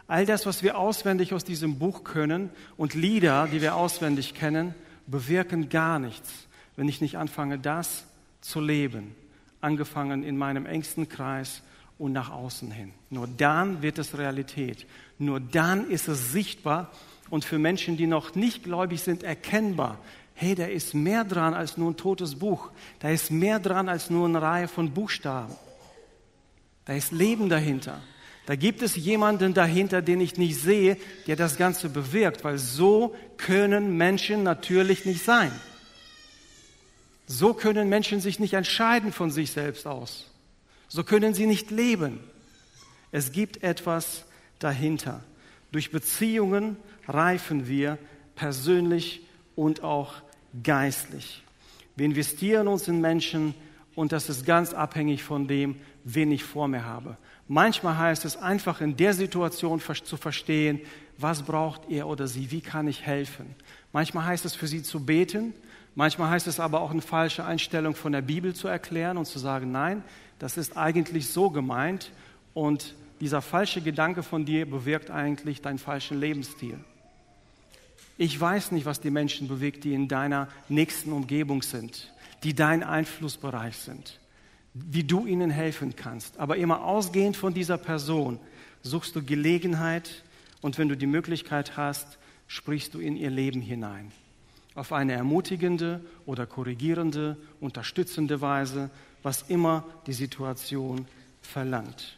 All 0.08 0.26
das, 0.26 0.46
was 0.46 0.64
wir 0.64 0.78
auswendig 0.78 1.34
aus 1.34 1.44
diesem 1.44 1.80
Buch 1.80 2.04
können 2.04 2.50
und 2.78 2.94
Lieder, 2.94 3.48
die 3.52 3.62
wir 3.62 3.76
auswendig 3.76 4.34
kennen, 4.34 4.76
bewirken 5.08 5.70
gar 5.70 6.00
nichts, 6.00 6.48
wenn 6.76 6.88
ich 6.88 7.02
nicht 7.02 7.18
anfange, 7.18 7.58
das 7.58 8.06
zu 8.42 8.60
leben, 8.60 9.16
angefangen 9.62 10.24
in 10.24 10.38
meinem 10.38 10.66
engsten 10.66 11.08
Kreis 11.08 11.62
und 11.98 12.12
nach 12.12 12.32
außen 12.32 12.70
hin. 12.70 12.92
Nur 13.10 13.28
dann 13.28 13.82
wird 13.82 13.98
es 13.98 14.18
Realität. 14.18 14.86
Nur 15.20 15.40
dann 15.40 15.90
ist 15.90 16.10
es 16.10 16.32
sichtbar 16.32 16.92
und 17.30 17.46
für 17.46 17.60
Menschen, 17.60 17.96
die 17.96 18.08
noch 18.08 18.36
nicht 18.36 18.64
gläubig 18.64 19.02
sind, 19.02 19.24
erkennbar. 19.24 20.00
Hey, 20.36 20.56
da 20.56 20.66
ist 20.66 20.94
mehr 20.94 21.24
dran 21.24 21.54
als 21.54 21.78
nur 21.78 21.92
ein 21.92 21.98
totes 21.98 22.36
Buch. 22.36 22.72
Da 23.00 23.10
ist 23.10 23.32
mehr 23.32 23.60
dran 23.60 23.88
als 23.88 24.10
nur 24.10 24.28
eine 24.28 24.42
Reihe 24.42 24.68
von 24.68 24.92
Buchstaben. 24.92 25.54
Da 26.86 26.94
ist 26.94 27.12
Leben 27.12 27.50
dahinter. 27.50 28.02
Da 28.46 28.56
gibt 28.56 28.82
es 28.82 28.96
jemanden 28.96 29.54
dahinter, 29.54 30.02
den 30.02 30.20
ich 30.20 30.38
nicht 30.38 30.60
sehe, 30.60 30.98
der 31.28 31.38
das 31.38 31.56
Ganze 31.56 31.88
bewirkt, 31.88 32.44
weil 32.44 32.58
so 32.58 33.16
können 33.38 33.96
Menschen 33.96 34.44
natürlich 34.44 35.06
nicht 35.06 35.24
sein. 35.24 35.52
So 37.25 37.54
können 37.54 37.88
Menschen 37.88 38.20
sich 38.20 38.40
nicht 38.40 38.54
entscheiden 38.54 39.13
von 39.13 39.32
sich 39.32 39.52
selbst 39.52 39.88
aus. 39.88 40.30
So 40.90 41.06
können 41.06 41.34
sie 41.34 41.46
nicht 41.46 41.72
leben. 41.72 42.20
Es 43.12 43.32
gibt 43.32 43.63
etwas 43.63 44.25
dahinter. 44.60 45.24
Durch 45.72 45.92
Beziehungen 45.92 46.75
reifen 47.08 47.68
wir 47.68 47.98
persönlich 48.36 49.22
und 49.56 49.84
auch 49.84 50.16
geistlich. 50.62 51.44
Wir 51.96 52.06
investieren 52.06 52.68
uns 52.68 52.88
in 52.88 53.02
Menschen 53.02 53.54
und 53.96 54.12
das 54.12 54.30
ist 54.30 54.46
ganz 54.46 54.74
abhängig 54.74 55.24
von 55.24 55.48
dem, 55.48 55.76
wen 56.04 56.32
ich 56.32 56.44
vor 56.44 56.68
mir 56.68 56.86
habe. 56.86 57.18
Manchmal 57.48 57.98
heißt 57.98 58.26
es 58.26 58.38
einfach 58.38 58.82
in 58.82 58.96
der 58.98 59.14
Situation 59.14 59.80
zu 59.80 60.18
verstehen, 60.18 60.82
was 61.18 61.44
braucht 61.44 61.90
er 61.90 62.08
oder 62.08 62.28
sie, 62.28 62.52
wie 62.52 62.62
kann 62.62 62.88
ich 62.88 63.06
helfen. 63.06 63.56
Manchmal 63.92 64.26
heißt 64.26 64.46
es 64.46 64.56
für 64.56 64.68
sie 64.68 64.82
zu 64.82 65.06
beten, 65.06 65.54
manchmal 65.94 66.30
heißt 66.30 66.48
es 66.48 66.60
aber 66.60 66.82
auch 66.82 66.92
eine 66.92 67.02
falsche 67.02 67.46
Einstellung 67.46 67.96
von 67.96 68.12
der 68.12 68.22
Bibel 68.22 68.56
zu 68.56 68.68
erklären 68.68 69.18
und 69.18 69.26
zu 69.26 69.40
sagen, 69.40 69.72
nein, 69.72 70.04
das 70.40 70.58
ist 70.58 70.78
eigentlich 70.78 71.28
so 71.28 71.50
gemeint 71.50 72.12
und 72.54 72.96
dieser 73.20 73.42
falsche 73.42 73.82
Gedanke 73.82 74.24
von 74.24 74.46
dir 74.46 74.70
bewirkt 74.70 75.12
eigentlich 75.12 75.62
deinen 75.62 75.78
falschen 75.78 76.20
Lebensstil. 76.20 76.80
Ich 78.24 78.39
weiß 78.39 78.72
nicht, 78.72 78.86
was 78.86 79.01
die 79.01 79.12
Menschen 79.12 79.50
bewegt, 79.50 79.84
die 79.84 79.94
in 79.94 80.08
deiner 80.08 80.48
nächsten 80.70 81.12
Umgebung 81.12 81.62
sind, 81.62 82.13
die 82.44 82.53
dein 82.53 82.82
Einflussbereich 82.82 83.75
sind 83.75 84.20
wie 84.74 85.03
du 85.03 85.25
ihnen 85.25 85.51
helfen 85.51 85.96
kannst. 85.96 86.39
Aber 86.39 86.58
immer 86.58 86.84
ausgehend 86.84 87.38
von 87.38 87.53
dieser 87.53 87.77
Person 87.77 88.39
suchst 88.82 89.15
du 89.15 89.24
Gelegenheit 89.24 90.24
und 90.62 90.77
wenn 90.77 90.89
du 90.89 90.98
die 90.98 91.08
Möglichkeit 91.08 91.77
hast, 91.77 92.18
sprichst 92.48 92.94
du 92.94 93.00
in 93.00 93.15
ihr 93.15 93.30
Leben 93.30 93.62
hinein. 93.62 94.12
Auf 94.75 94.92
eine 94.92 95.13
ermutigende 95.13 96.01
oder 96.25 96.48
korrigierende, 96.48 97.38
unterstützende 97.60 98.42
Weise, 98.42 98.89
was 99.22 99.44
immer 99.44 99.86
die 100.08 100.13
Situation 100.13 101.08
verlangt. 101.42 102.18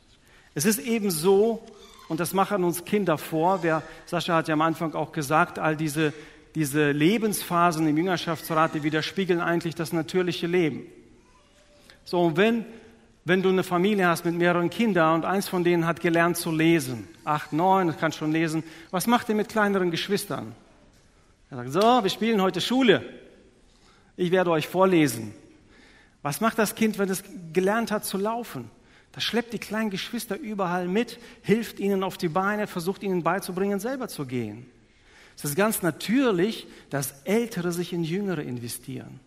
Es 0.53 0.63
ist 0.63 0.79
eben 0.79 1.11
so, 1.11 1.61
und 2.07 2.19
das 2.19 2.33
machen 2.33 2.63
uns 2.63 2.85
Kinder 2.85 3.17
vor, 3.17 3.63
wer, 3.63 3.81
Sascha 4.05 4.35
hat 4.35 4.47
ja 4.47 4.53
am 4.53 4.61
Anfang 4.61 4.93
auch 4.93 5.11
gesagt, 5.11 5.59
all 5.59 5.75
diese, 5.75 6.13
diese 6.53 6.91
Lebensphasen 6.91 7.87
im 7.87 7.97
Jüngerschaftsrat, 7.97 8.75
die 8.75 8.83
widerspiegeln 8.83 9.41
eigentlich 9.41 9.75
das 9.75 9.91
natürliche 9.91 10.47
Leben. 10.47 10.87
So, 12.03 12.21
und 12.21 12.37
wenn, 12.37 12.65
wenn 13.23 13.41
du 13.41 13.49
eine 13.49 13.63
Familie 13.63 14.07
hast 14.07 14.23
mit 14.23 14.35
mehreren 14.35 14.69
Kindern 14.69 15.15
und 15.15 15.25
eins 15.25 15.49
von 15.49 15.63
denen 15.63 15.87
hat 15.87 15.99
gelernt 15.99 16.37
zu 16.37 16.51
lesen, 16.51 17.07
acht, 17.23 17.51
neun, 17.53 17.87
das 17.87 17.97
kann 17.97 18.11
schon 18.11 18.31
lesen, 18.31 18.63
was 18.91 19.07
macht 19.07 19.29
ihr 19.29 19.35
mit 19.35 19.49
kleineren 19.49 19.89
Geschwistern? 19.89 20.53
Er 21.49 21.57
sagt, 21.57 21.71
so, 21.71 22.03
wir 22.03 22.09
spielen 22.09 22.41
heute 22.41 22.61
Schule. 22.61 23.03
Ich 24.15 24.31
werde 24.31 24.51
euch 24.51 24.67
vorlesen. 24.67 25.33
Was 26.21 26.41
macht 26.41 26.57
das 26.59 26.75
Kind, 26.75 26.97
wenn 26.97 27.09
es 27.09 27.23
gelernt 27.53 27.91
hat 27.91 28.05
zu 28.05 28.17
laufen? 28.17 28.69
Das 29.15 29.23
schleppt 29.23 29.53
die 29.53 29.59
kleinen 29.59 29.89
Geschwister 29.89 30.37
überall 30.37 30.87
mit, 30.87 31.19
hilft 31.41 31.79
ihnen 31.79 32.03
auf 32.03 32.17
die 32.17 32.27
Beine, 32.27 32.67
versucht 32.67 33.01
ihnen 33.01 33.23
beizubringen, 33.23 33.79
selber 33.79 34.07
zu 34.07 34.25
gehen. 34.25 34.65
Es 35.35 35.45
ist 35.45 35.55
ganz 35.55 35.81
natürlich, 35.81 36.67
dass 36.89 37.23
Ältere 37.23 37.71
sich 37.71 37.91
in 37.91 38.03
Jüngere 38.03 38.43
investieren 38.43 39.19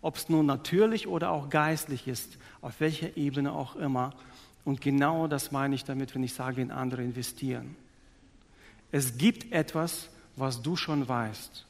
ob 0.00 0.16
es 0.16 0.28
nun 0.28 0.46
natürlich 0.46 1.06
oder 1.06 1.30
auch 1.30 1.50
geistlich 1.50 2.06
ist, 2.06 2.38
auf 2.60 2.80
welcher 2.80 3.16
Ebene 3.16 3.52
auch 3.52 3.76
immer. 3.76 4.14
Und 4.64 4.80
genau 4.80 5.26
das 5.26 5.50
meine 5.50 5.74
ich 5.74 5.84
damit, 5.84 6.14
wenn 6.14 6.22
ich 6.22 6.34
sage, 6.34 6.62
in 6.62 6.70
andere 6.70 7.02
investieren. 7.02 7.76
Es 8.92 9.18
gibt 9.18 9.52
etwas, 9.52 10.08
was 10.36 10.62
du 10.62 10.76
schon 10.76 11.08
weißt, 11.08 11.66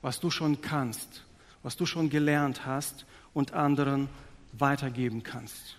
was 0.00 0.20
du 0.20 0.30
schon 0.30 0.60
kannst, 0.60 1.24
was 1.62 1.76
du 1.76 1.86
schon 1.86 2.10
gelernt 2.10 2.64
hast 2.66 3.04
und 3.34 3.52
anderen 3.52 4.08
weitergeben 4.52 5.22
kannst. 5.22 5.76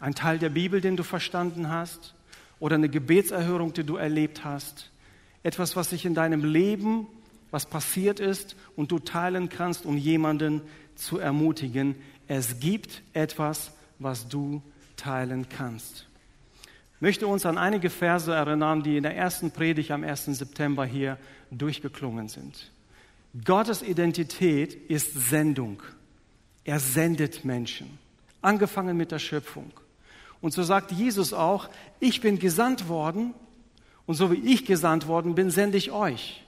Ein 0.00 0.14
Teil 0.14 0.38
der 0.38 0.48
Bibel, 0.48 0.80
den 0.80 0.96
du 0.96 1.02
verstanden 1.02 1.68
hast, 1.68 2.14
oder 2.58 2.76
eine 2.76 2.88
Gebetserhörung, 2.88 3.72
die 3.72 3.84
du 3.84 3.96
erlebt 3.96 4.44
hast. 4.44 4.90
Etwas, 5.42 5.76
was 5.76 5.90
sich 5.90 6.04
in 6.04 6.14
deinem 6.14 6.44
Leben, 6.44 7.06
was 7.50 7.66
passiert 7.66 8.20
ist 8.20 8.54
und 8.76 8.92
du 8.92 8.98
teilen 8.98 9.48
kannst, 9.48 9.86
um 9.86 9.96
jemanden 9.96 10.60
zu 10.94 11.18
ermutigen, 11.18 11.96
es 12.28 12.60
gibt 12.60 13.02
etwas, 13.12 13.72
was 13.98 14.28
du 14.28 14.62
teilen 14.96 15.48
kannst. 15.48 16.06
Ich 16.96 17.00
möchte 17.00 17.26
uns 17.26 17.46
an 17.46 17.56
einige 17.56 17.88
Verse 17.88 18.32
erinnern, 18.32 18.82
die 18.82 18.98
in 18.98 19.02
der 19.02 19.16
ersten 19.16 19.50
Predigt 19.50 19.90
am 19.90 20.04
1. 20.04 20.26
September 20.26 20.84
hier 20.84 21.16
durchgeklungen 21.50 22.28
sind. 22.28 22.70
Gottes 23.44 23.82
Identität 23.82 24.74
ist 24.74 25.14
Sendung. 25.14 25.82
Er 26.64 26.78
sendet 26.78 27.44
Menschen, 27.44 27.98
angefangen 28.42 28.98
mit 28.98 29.12
der 29.12 29.18
Schöpfung. 29.18 29.72
Und 30.40 30.52
so 30.52 30.62
sagt 30.62 30.92
Jesus 30.92 31.32
auch, 31.32 31.68
ich 31.98 32.20
bin 32.20 32.38
gesandt 32.38 32.88
worden 32.88 33.34
und 34.06 34.14
so 34.14 34.32
wie 34.32 34.52
ich 34.52 34.64
gesandt 34.64 35.06
worden 35.06 35.34
bin, 35.34 35.50
sende 35.50 35.76
ich 35.76 35.92
euch. 35.92 36.44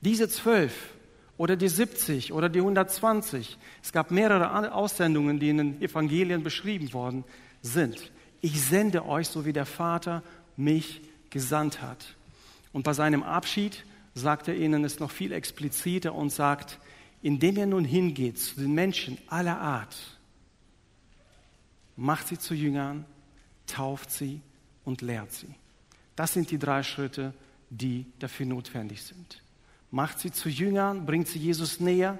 Diese 0.00 0.28
zwölf 0.28 0.94
oder 1.36 1.56
die 1.56 1.68
70 1.68 2.32
oder 2.32 2.48
die 2.48 2.60
120. 2.60 3.58
Es 3.82 3.92
gab 3.92 4.10
mehrere 4.10 4.72
Aussendungen, 4.72 5.38
die 5.38 5.50
in 5.50 5.58
den 5.58 5.82
Evangelien 5.82 6.42
beschrieben 6.42 6.92
worden 6.92 7.24
sind. 7.62 8.10
Ich 8.40 8.60
sende 8.62 9.06
euch, 9.06 9.28
so 9.28 9.44
wie 9.44 9.52
der 9.52 9.66
Vater 9.66 10.22
mich 10.56 11.02
gesandt 11.30 11.82
hat. 11.82 12.14
Und 12.72 12.84
bei 12.84 12.92
seinem 12.92 13.22
Abschied 13.22 13.84
sagt 14.14 14.48
er 14.48 14.56
ihnen 14.56 14.84
es 14.84 14.98
noch 14.98 15.10
viel 15.10 15.32
expliziter 15.32 16.14
und 16.14 16.30
sagt, 16.30 16.78
indem 17.22 17.56
er 17.56 17.66
nun 17.66 17.84
hingeht 17.84 18.38
zu 18.38 18.56
den 18.56 18.72
Menschen 18.72 19.18
aller 19.28 19.58
Art, 19.58 19.96
macht 21.96 22.28
sie 22.28 22.38
zu 22.38 22.54
Jüngern, 22.54 23.04
tauft 23.66 24.10
sie 24.10 24.40
und 24.84 25.02
lehrt 25.02 25.32
sie. 25.32 25.54
Das 26.14 26.32
sind 26.32 26.50
die 26.50 26.58
drei 26.58 26.82
Schritte, 26.82 27.34
die 27.70 28.06
dafür 28.18 28.46
notwendig 28.46 29.02
sind 29.02 29.40
macht 29.90 30.18
sie 30.18 30.30
zu 30.30 30.48
Jüngern, 30.48 31.06
bringt 31.06 31.28
sie 31.28 31.38
Jesus 31.38 31.80
näher, 31.80 32.18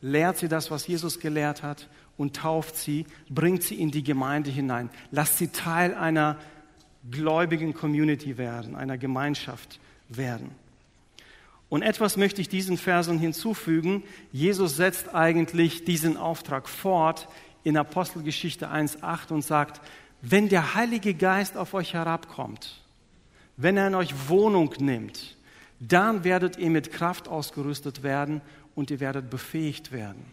lehrt 0.00 0.38
sie 0.38 0.48
das, 0.48 0.70
was 0.70 0.86
Jesus 0.86 1.20
gelehrt 1.20 1.62
hat 1.62 1.88
und 2.16 2.36
tauft 2.36 2.76
sie, 2.76 3.06
bringt 3.28 3.62
sie 3.62 3.74
in 3.74 3.90
die 3.90 4.02
Gemeinde 4.02 4.50
hinein. 4.50 4.90
Lasst 5.10 5.38
sie 5.38 5.48
Teil 5.48 5.94
einer 5.94 6.38
gläubigen 7.10 7.74
Community 7.74 8.38
werden, 8.38 8.76
einer 8.76 8.98
Gemeinschaft 8.98 9.80
werden. 10.08 10.50
Und 11.68 11.82
etwas 11.82 12.16
möchte 12.16 12.40
ich 12.40 12.48
diesen 12.48 12.76
Versen 12.76 13.18
hinzufügen. 13.18 14.02
Jesus 14.30 14.76
setzt 14.76 15.14
eigentlich 15.14 15.84
diesen 15.84 16.16
Auftrag 16.16 16.68
fort 16.68 17.28
in 17.64 17.76
Apostelgeschichte 17.76 18.70
1.8 18.70 19.32
und 19.32 19.42
sagt, 19.42 19.80
wenn 20.22 20.48
der 20.48 20.74
Heilige 20.74 21.14
Geist 21.14 21.56
auf 21.56 21.74
euch 21.74 21.94
herabkommt, 21.94 22.80
wenn 23.56 23.76
er 23.76 23.88
in 23.88 23.94
euch 23.94 24.28
Wohnung 24.28 24.72
nimmt, 24.78 25.36
dann 25.80 26.24
werdet 26.24 26.56
ihr 26.58 26.70
mit 26.70 26.92
Kraft 26.92 27.28
ausgerüstet 27.28 28.04
werden 28.04 28.40
und 28.74 28.90
ihr 28.90 29.00
werdet 29.00 29.28
befähigt 29.28 29.90
werden. 29.90 30.24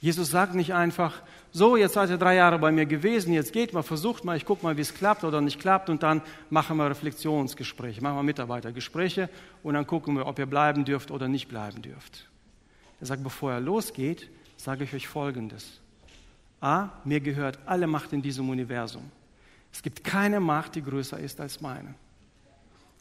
Jesus 0.00 0.30
sagt 0.30 0.54
nicht 0.54 0.72
einfach, 0.72 1.20
so, 1.50 1.76
jetzt 1.76 1.94
seid 1.94 2.10
ihr 2.10 2.18
drei 2.18 2.36
Jahre 2.36 2.60
bei 2.60 2.70
mir 2.70 2.86
gewesen, 2.86 3.32
jetzt 3.32 3.52
geht 3.52 3.72
mal, 3.72 3.82
versucht 3.82 4.24
mal, 4.24 4.36
ich 4.36 4.44
gucke 4.44 4.62
mal, 4.62 4.76
wie 4.76 4.82
es 4.82 4.94
klappt 4.94 5.24
oder 5.24 5.40
nicht 5.40 5.58
klappt 5.58 5.90
und 5.90 6.02
dann 6.04 6.22
machen 6.48 6.76
wir 6.76 6.88
Reflexionsgespräche, 6.88 8.00
machen 8.02 8.16
wir 8.16 8.22
Mitarbeitergespräche 8.22 9.28
und 9.64 9.74
dann 9.74 9.86
gucken 9.86 10.14
wir, 10.14 10.26
ob 10.26 10.38
ihr 10.38 10.46
bleiben 10.46 10.84
dürft 10.84 11.10
oder 11.10 11.26
nicht 11.26 11.48
bleiben 11.48 11.82
dürft. 11.82 12.28
Er 13.00 13.06
sagt, 13.06 13.24
bevor 13.24 13.52
er 13.52 13.60
losgeht, 13.60 14.30
sage 14.56 14.84
ich 14.84 14.94
euch 14.94 15.08
Folgendes. 15.08 15.80
A, 16.60 16.88
mir 17.04 17.20
gehört 17.20 17.58
alle 17.66 17.86
Macht 17.86 18.12
in 18.12 18.22
diesem 18.22 18.48
Universum. 18.48 19.10
Es 19.72 19.82
gibt 19.82 20.04
keine 20.04 20.40
Macht, 20.40 20.74
die 20.74 20.82
größer 20.82 21.18
ist 21.18 21.40
als 21.40 21.60
meine. 21.60 21.94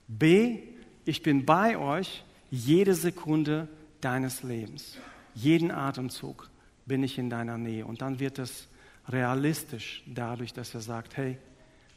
B, 0.08 0.60
ich 1.06 1.24
bin 1.24 1.46
bei 1.46 1.78
euch 1.78 2.24
jede 2.52 2.96
Sekunde 2.96 3.68
deines 4.02 4.44
Lebens. 4.44 4.98
Jeden 5.34 5.72
Atemzug 5.72 6.50
bin 6.86 7.04
ich 7.04 7.18
in 7.18 7.30
deiner 7.30 7.58
Nähe. 7.58 7.86
Und 7.86 8.02
dann 8.02 8.20
wird 8.20 8.40
es 8.40 8.68
realistisch 9.08 10.04
dadurch, 10.06 10.54
dass 10.54 10.74
er 10.74 10.82
sagt, 10.82 11.18
hey, 11.18 11.38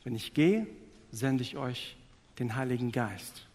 wenn 0.04 0.14
ich 0.14 0.34
gehe, 0.34 0.66
sende 1.10 1.42
ich 1.42 1.56
euch 1.56 1.96
den 2.38 2.54
Heiligen 2.56 2.92
Geist. 2.92 3.46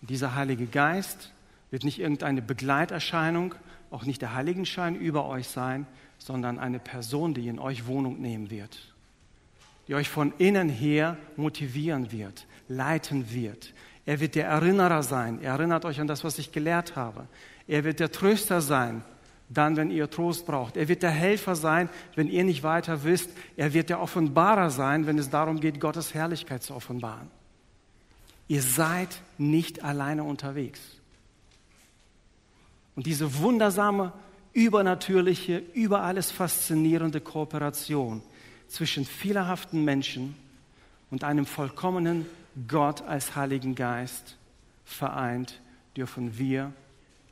Und 0.00 0.10
dieser 0.10 0.34
Heilige 0.34 0.66
Geist 0.66 1.32
wird 1.70 1.84
nicht 1.84 1.98
irgendeine 1.98 2.42
Begleiterscheinung, 2.42 3.54
auch 3.90 4.04
nicht 4.04 4.22
der 4.22 4.34
Heiligenschein 4.34 4.94
über 4.94 5.26
euch 5.26 5.48
sein, 5.48 5.86
sondern 6.18 6.58
eine 6.58 6.78
Person, 6.78 7.34
die 7.34 7.48
in 7.48 7.58
euch 7.58 7.86
Wohnung 7.86 8.20
nehmen 8.20 8.50
wird 8.50 8.78
die 9.88 9.94
euch 9.94 10.08
von 10.08 10.32
innen 10.36 10.68
her 10.68 11.16
motivieren 11.36 12.12
wird, 12.12 12.46
leiten 12.68 13.32
wird. 13.32 13.72
Er 14.04 14.20
wird 14.20 14.34
der 14.34 14.46
Erinnerer 14.46 15.02
sein. 15.02 15.40
Er 15.42 15.52
erinnert 15.52 15.84
euch 15.86 15.98
an 15.98 16.06
das, 16.06 16.24
was 16.24 16.38
ich 16.38 16.52
gelehrt 16.52 16.94
habe. 16.94 17.26
Er 17.66 17.84
wird 17.84 17.98
der 17.98 18.12
Tröster 18.12 18.60
sein, 18.60 19.02
dann, 19.48 19.76
wenn 19.76 19.90
ihr 19.90 20.10
Trost 20.10 20.46
braucht. 20.46 20.76
Er 20.76 20.88
wird 20.88 21.02
der 21.02 21.10
Helfer 21.10 21.56
sein, 21.56 21.88
wenn 22.14 22.28
ihr 22.28 22.44
nicht 22.44 22.62
weiter 22.62 23.02
wisst. 23.04 23.30
Er 23.56 23.72
wird 23.72 23.88
der 23.88 24.00
Offenbarer 24.00 24.68
sein, 24.68 25.06
wenn 25.06 25.18
es 25.18 25.30
darum 25.30 25.58
geht, 25.58 25.80
Gottes 25.80 26.12
Herrlichkeit 26.12 26.62
zu 26.62 26.74
offenbaren. 26.74 27.30
Ihr 28.46 28.62
seid 28.62 29.20
nicht 29.38 29.82
alleine 29.82 30.24
unterwegs. 30.24 30.80
Und 32.94 33.06
diese 33.06 33.38
wundersame, 33.38 34.12
übernatürliche, 34.58 35.62
über 35.72 36.02
alles 36.02 36.32
faszinierende 36.32 37.20
Kooperation 37.20 38.22
zwischen 38.66 39.04
fehlerhaften 39.04 39.84
Menschen 39.84 40.34
und 41.10 41.22
einem 41.22 41.46
vollkommenen 41.46 42.26
Gott 42.66 43.02
als 43.02 43.36
Heiligen 43.36 43.76
Geist 43.76 44.36
vereint, 44.84 45.60
dürfen 45.96 46.38
wir 46.38 46.72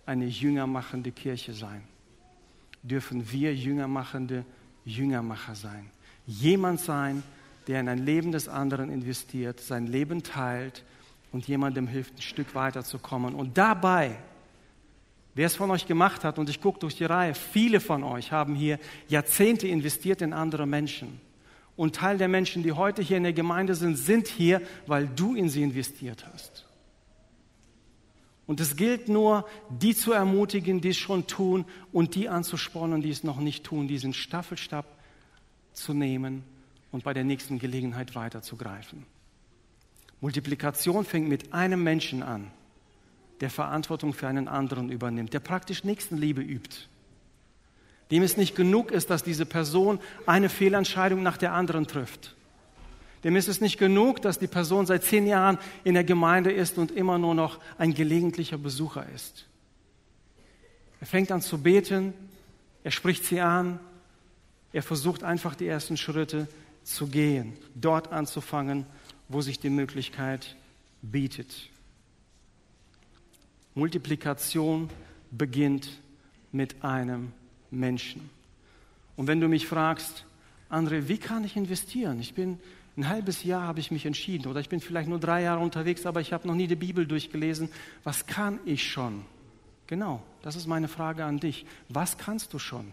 eine 0.06 0.26
jüngermachende 0.26 1.10
Kirche 1.10 1.52
sein. 1.52 1.82
Dürfen 2.84 3.32
wir 3.32 3.52
jüngermachende 3.54 4.44
Jüngermacher 4.84 5.56
sein. 5.56 5.90
Jemand 6.28 6.78
sein, 6.78 7.24
der 7.66 7.80
in 7.80 7.88
ein 7.88 8.06
Leben 8.06 8.30
des 8.30 8.48
anderen 8.48 8.88
investiert, 8.92 9.58
sein 9.58 9.88
Leben 9.88 10.22
teilt 10.22 10.84
und 11.32 11.48
jemandem 11.48 11.88
hilft, 11.88 12.14
ein 12.14 12.22
Stück 12.22 12.54
weiterzukommen. 12.54 13.34
Und 13.34 13.58
dabei, 13.58 14.16
wer 15.36 15.46
es 15.46 15.54
von 15.54 15.70
euch 15.70 15.86
gemacht 15.86 16.24
hat, 16.24 16.38
und 16.38 16.48
ich 16.48 16.60
gucke 16.60 16.80
durch 16.80 16.96
die 16.96 17.04
Reihe, 17.04 17.34
viele 17.34 17.78
von 17.80 18.02
euch 18.02 18.32
haben 18.32 18.54
hier 18.54 18.80
Jahrzehnte 19.06 19.68
investiert 19.68 20.22
in 20.22 20.32
andere 20.32 20.66
Menschen. 20.66 21.20
Und 21.76 21.96
Teil 21.96 22.16
der 22.16 22.28
Menschen, 22.28 22.62
die 22.62 22.72
heute 22.72 23.02
hier 23.02 23.18
in 23.18 23.22
der 23.22 23.34
Gemeinde 23.34 23.74
sind, 23.74 23.96
sind 23.96 24.28
hier, 24.28 24.62
weil 24.86 25.06
du 25.06 25.34
in 25.34 25.50
sie 25.50 25.62
investiert 25.62 26.26
hast. 26.32 26.64
Und 28.46 28.60
es 28.60 28.76
gilt 28.76 29.10
nur, 29.10 29.44
die 29.68 29.94
zu 29.94 30.12
ermutigen, 30.12 30.80
die 30.80 30.90
es 30.90 30.96
schon 30.96 31.26
tun 31.26 31.66
und 31.92 32.14
die 32.14 32.30
anzuspornen, 32.30 33.02
die 33.02 33.10
es 33.10 33.22
noch 33.22 33.38
nicht 33.38 33.64
tun, 33.64 33.88
diesen 33.88 34.14
Staffelstab 34.14 34.86
zu 35.72 35.92
nehmen 35.92 36.44
und 36.92 37.04
bei 37.04 37.12
der 37.12 37.24
nächsten 37.24 37.58
Gelegenheit 37.58 38.14
weiterzugreifen. 38.14 39.04
Multiplikation 40.22 41.04
fängt 41.04 41.28
mit 41.28 41.52
einem 41.52 41.82
Menschen 41.82 42.22
an, 42.22 42.50
der 43.40 43.50
Verantwortung 43.50 44.14
für 44.14 44.28
einen 44.28 44.48
anderen 44.48 44.90
übernimmt, 44.90 45.32
der 45.32 45.40
praktisch 45.40 45.84
Nächstenliebe 45.84 46.42
übt. 46.42 46.76
Dem 48.10 48.22
es 48.22 48.36
nicht 48.36 48.54
genug 48.54 48.92
ist, 48.92 49.10
dass 49.10 49.24
diese 49.24 49.46
Person 49.46 49.98
eine 50.26 50.48
Fehlentscheidung 50.48 51.22
nach 51.22 51.36
der 51.36 51.52
anderen 51.52 51.86
trifft 51.86 52.36
dem 53.26 53.34
ist 53.34 53.48
es 53.48 53.60
nicht 53.60 53.76
genug, 53.76 54.22
dass 54.22 54.38
die 54.38 54.46
Person 54.46 54.86
seit 54.86 55.02
zehn 55.02 55.26
Jahren 55.26 55.58
in 55.82 55.94
der 55.94 56.04
Gemeinde 56.04 56.52
ist 56.52 56.78
und 56.78 56.92
immer 56.92 57.18
nur 57.18 57.34
noch 57.34 57.58
ein 57.76 57.92
gelegentlicher 57.92 58.56
Besucher 58.56 59.04
ist. 59.16 59.46
Er 61.00 61.08
fängt 61.08 61.32
an 61.32 61.42
zu 61.42 61.58
beten, 61.58 62.14
er 62.84 62.92
spricht 62.92 63.24
sie 63.24 63.40
an, 63.40 63.80
er 64.72 64.84
versucht 64.84 65.24
einfach 65.24 65.56
die 65.56 65.66
ersten 65.66 65.96
Schritte 65.96 66.46
zu 66.84 67.08
gehen, 67.08 67.54
dort 67.74 68.12
anzufangen, 68.12 68.86
wo 69.28 69.40
sich 69.40 69.58
die 69.58 69.70
Möglichkeit 69.70 70.54
bietet. 71.02 71.68
Multiplikation 73.76 74.90
beginnt 75.30 76.00
mit 76.50 76.82
einem 76.82 77.32
Menschen. 77.70 78.28
Und 79.16 79.26
wenn 79.26 79.40
du 79.40 79.48
mich 79.48 79.66
fragst, 79.66 80.24
André, 80.70 81.08
wie 81.08 81.18
kann 81.18 81.44
ich 81.44 81.56
investieren? 81.56 82.18
Ich 82.18 82.34
bin 82.34 82.58
ein 82.96 83.08
halbes 83.08 83.44
Jahr 83.44 83.62
habe 83.62 83.78
ich 83.78 83.90
mich 83.90 84.06
entschieden 84.06 84.48
oder 84.48 84.60
ich 84.60 84.70
bin 84.70 84.80
vielleicht 84.80 85.08
nur 85.08 85.20
drei 85.20 85.42
Jahre 85.42 85.60
unterwegs, 85.60 86.06
aber 86.06 86.22
ich 86.22 86.32
habe 86.32 86.48
noch 86.48 86.54
nie 86.54 86.66
die 86.66 86.74
Bibel 86.74 87.06
durchgelesen. 87.06 87.68
Was 88.02 88.26
kann 88.26 88.58
ich 88.64 88.90
schon? 88.90 89.22
Genau, 89.86 90.22
das 90.40 90.56
ist 90.56 90.66
meine 90.66 90.88
Frage 90.88 91.24
an 91.24 91.38
dich. 91.38 91.66
Was 91.90 92.16
kannst 92.16 92.54
du 92.54 92.58
schon? 92.58 92.92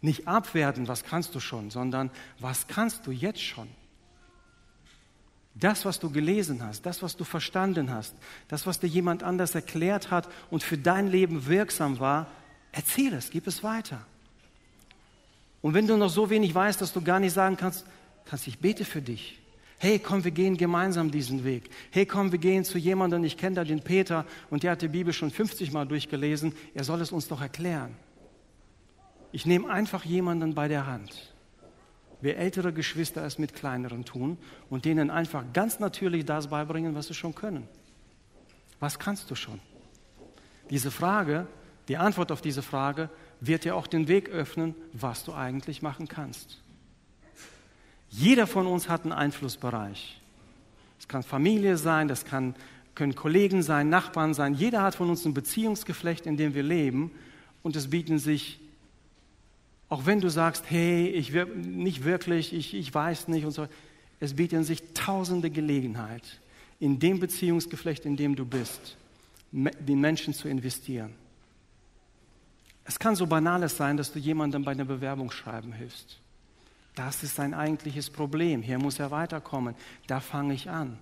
Nicht 0.00 0.26
abwerten, 0.26 0.88
was 0.88 1.04
kannst 1.04 1.34
du 1.34 1.40
schon, 1.40 1.70
sondern 1.70 2.10
was 2.40 2.66
kannst 2.66 3.06
du 3.06 3.12
jetzt 3.12 3.40
schon? 3.40 3.68
Das, 5.54 5.84
was 5.84 6.00
du 6.00 6.10
gelesen 6.10 6.64
hast, 6.64 6.84
das, 6.84 7.02
was 7.02 7.16
du 7.16 7.22
verstanden 7.22 7.92
hast, 7.92 8.14
das, 8.48 8.66
was 8.66 8.80
dir 8.80 8.88
jemand 8.88 9.22
anders 9.22 9.54
erklärt 9.54 10.10
hat 10.10 10.28
und 10.50 10.62
für 10.62 10.76
dein 10.76 11.06
Leben 11.08 11.46
wirksam 11.46 12.00
war, 12.00 12.26
erzähl 12.72 13.14
es, 13.14 13.30
gib 13.30 13.46
es 13.46 13.62
weiter. 13.62 14.04
Und 15.62 15.74
wenn 15.74 15.86
du 15.86 15.96
noch 15.96 16.10
so 16.10 16.28
wenig 16.28 16.54
weißt, 16.54 16.80
dass 16.80 16.92
du 16.92 17.00
gar 17.00 17.20
nicht 17.20 17.32
sagen 17.32 17.56
kannst, 17.56 17.86
kannst, 18.24 18.48
ich 18.48 18.58
bete 18.58 18.84
für 18.84 19.00
dich. 19.00 19.40
Hey, 19.78 19.98
komm, 19.98 20.24
wir 20.24 20.30
gehen 20.30 20.56
gemeinsam 20.56 21.10
diesen 21.10 21.44
Weg. 21.44 21.70
Hey, 21.90 22.06
komm, 22.06 22.32
wir 22.32 22.38
gehen 22.38 22.64
zu 22.64 22.78
jemandem, 22.78 23.22
ich 23.24 23.36
kenne 23.36 23.56
da 23.56 23.64
den 23.64 23.82
Peter 23.82 24.24
und 24.50 24.62
der 24.62 24.72
hat 24.72 24.82
die 24.82 24.88
Bibel 24.88 25.12
schon 25.12 25.30
50 25.30 25.72
Mal 25.72 25.86
durchgelesen. 25.86 26.54
Er 26.74 26.84
soll 26.84 27.00
es 27.00 27.12
uns 27.12 27.28
doch 27.28 27.40
erklären. 27.40 27.94
Ich 29.30 29.46
nehme 29.46 29.68
einfach 29.68 30.04
jemanden 30.04 30.54
bei 30.54 30.68
der 30.68 30.86
Hand. 30.86 31.33
Wer 32.24 32.38
ältere 32.38 32.72
Geschwister 32.72 33.22
es 33.22 33.38
mit 33.38 33.52
kleineren 33.52 34.06
tun 34.06 34.38
und 34.70 34.86
denen 34.86 35.10
einfach 35.10 35.44
ganz 35.52 35.78
natürlich 35.78 36.24
das 36.24 36.46
beibringen, 36.48 36.94
was 36.94 37.08
sie 37.08 37.12
schon 37.12 37.34
können. 37.34 37.68
Was 38.80 38.98
kannst 38.98 39.30
du 39.30 39.34
schon? 39.34 39.60
Diese 40.70 40.90
Frage, 40.90 41.46
die 41.86 41.98
Antwort 41.98 42.32
auf 42.32 42.40
diese 42.40 42.62
Frage 42.62 43.10
wird 43.40 43.64
dir 43.64 43.76
auch 43.76 43.86
den 43.86 44.08
Weg 44.08 44.30
öffnen, 44.30 44.74
was 44.94 45.24
du 45.24 45.34
eigentlich 45.34 45.82
machen 45.82 46.08
kannst. 46.08 46.62
Jeder 48.08 48.46
von 48.46 48.66
uns 48.66 48.88
hat 48.88 49.02
einen 49.02 49.12
Einflussbereich. 49.12 50.18
Es 50.98 51.06
kann 51.06 51.24
Familie 51.24 51.76
sein, 51.76 52.08
das 52.08 52.24
kann, 52.24 52.54
können 52.94 53.14
Kollegen 53.14 53.62
sein, 53.62 53.90
Nachbarn 53.90 54.32
sein. 54.32 54.54
Jeder 54.54 54.80
hat 54.80 54.94
von 54.94 55.10
uns 55.10 55.26
ein 55.26 55.34
Beziehungsgeflecht, 55.34 56.24
in 56.24 56.38
dem 56.38 56.54
wir 56.54 56.62
leben. 56.62 57.10
Und 57.62 57.76
es 57.76 57.90
bieten 57.90 58.18
sich, 58.18 58.63
auch 59.88 60.06
wenn 60.06 60.20
du 60.20 60.28
sagst, 60.28 60.64
hey, 60.68 61.08
ich 61.08 61.32
wir, 61.32 61.46
nicht 61.46 62.04
wirklich, 62.04 62.52
ich, 62.52 62.74
ich 62.74 62.92
weiß 62.92 63.28
nicht 63.28 63.44
und 63.44 63.52
so, 63.52 63.66
es 64.20 64.34
bieten 64.34 64.64
sich 64.64 64.82
tausende 64.94 65.50
Gelegenheit, 65.50 66.40
in 66.80 66.98
dem 66.98 67.20
Beziehungsgeflecht, 67.20 68.04
in 68.06 68.16
dem 68.16 68.36
du 68.36 68.44
bist, 68.44 68.96
den 69.52 70.00
Menschen 70.00 70.34
zu 70.34 70.48
investieren. 70.48 71.14
Es 72.84 72.98
kann 72.98 73.16
so 73.16 73.26
banales 73.26 73.76
sein, 73.76 73.96
dass 73.96 74.12
du 74.12 74.18
jemandem 74.18 74.64
bei 74.64 74.72
einer 74.72 74.84
Bewerbung 74.84 75.30
schreiben 75.30 75.72
hilfst. 75.72 76.20
Das 76.94 77.22
ist 77.22 77.34
sein 77.34 77.54
eigentliches 77.54 78.10
Problem. 78.10 78.62
Hier 78.62 78.78
muss 78.78 78.98
er 78.98 79.10
weiterkommen. 79.10 79.74
Da 80.06 80.20
fange 80.20 80.54
ich 80.54 80.70
an. 80.70 80.98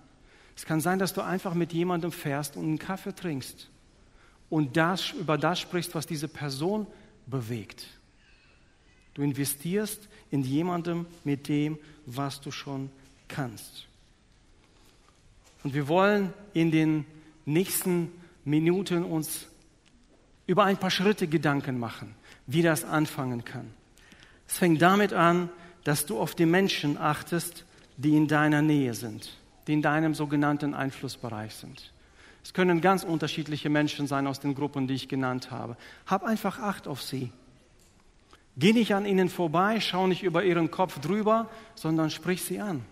Es 0.56 0.64
kann 0.64 0.80
sein, 0.80 0.98
dass 0.98 1.12
du 1.12 1.22
einfach 1.22 1.54
mit 1.54 1.72
jemandem 1.72 2.12
fährst 2.12 2.56
und 2.56 2.64
einen 2.64 2.78
Kaffee 2.78 3.14
trinkst 3.14 3.68
und 4.48 4.76
das, 4.76 5.12
über 5.12 5.38
das 5.38 5.60
sprichst, 5.60 5.94
was 5.94 6.06
diese 6.06 6.28
Person 6.28 6.86
bewegt. 7.26 7.86
Du 9.14 9.22
investierst 9.22 10.08
in 10.30 10.42
jemandem 10.42 11.06
mit 11.24 11.48
dem, 11.48 11.78
was 12.06 12.40
du 12.40 12.50
schon 12.50 12.90
kannst. 13.28 13.86
Und 15.62 15.74
wir 15.74 15.88
wollen 15.88 16.32
in 16.54 16.70
den 16.70 17.04
nächsten 17.44 18.10
Minuten 18.44 19.04
uns 19.04 19.46
über 20.46 20.64
ein 20.64 20.76
paar 20.76 20.90
Schritte 20.90 21.28
Gedanken 21.28 21.78
machen, 21.78 22.14
wie 22.46 22.62
das 22.62 22.84
anfangen 22.84 23.44
kann. 23.44 23.72
Es 24.48 24.58
fängt 24.58 24.82
damit 24.82 25.12
an, 25.12 25.50
dass 25.84 26.06
du 26.06 26.18
auf 26.18 26.34
die 26.34 26.46
Menschen 26.46 26.98
achtest, 26.98 27.64
die 27.96 28.16
in 28.16 28.28
deiner 28.28 28.62
Nähe 28.62 28.94
sind, 28.94 29.36
die 29.66 29.74
in 29.74 29.82
deinem 29.82 30.14
sogenannten 30.14 30.74
Einflussbereich 30.74 31.54
sind. 31.54 31.92
Es 32.44 32.52
können 32.52 32.80
ganz 32.80 33.04
unterschiedliche 33.04 33.70
Menschen 33.70 34.06
sein 34.06 34.26
aus 34.26 34.40
den 34.40 34.54
Gruppen, 34.54 34.88
die 34.88 34.94
ich 34.94 35.08
genannt 35.08 35.50
habe. 35.50 35.76
Hab 36.06 36.24
einfach 36.24 36.58
Acht 36.58 36.88
auf 36.88 37.02
sie. 37.02 37.30
Geh 38.56 38.72
nicht 38.72 38.94
an 38.94 39.06
ihnen 39.06 39.28
vorbei, 39.28 39.80
schau 39.80 40.06
nicht 40.06 40.22
über 40.22 40.44
ihren 40.44 40.70
Kopf 40.70 41.00
drüber, 41.00 41.48
sondern 41.74 42.10
sprich 42.10 42.42
sie 42.42 42.60
an. 42.60 42.84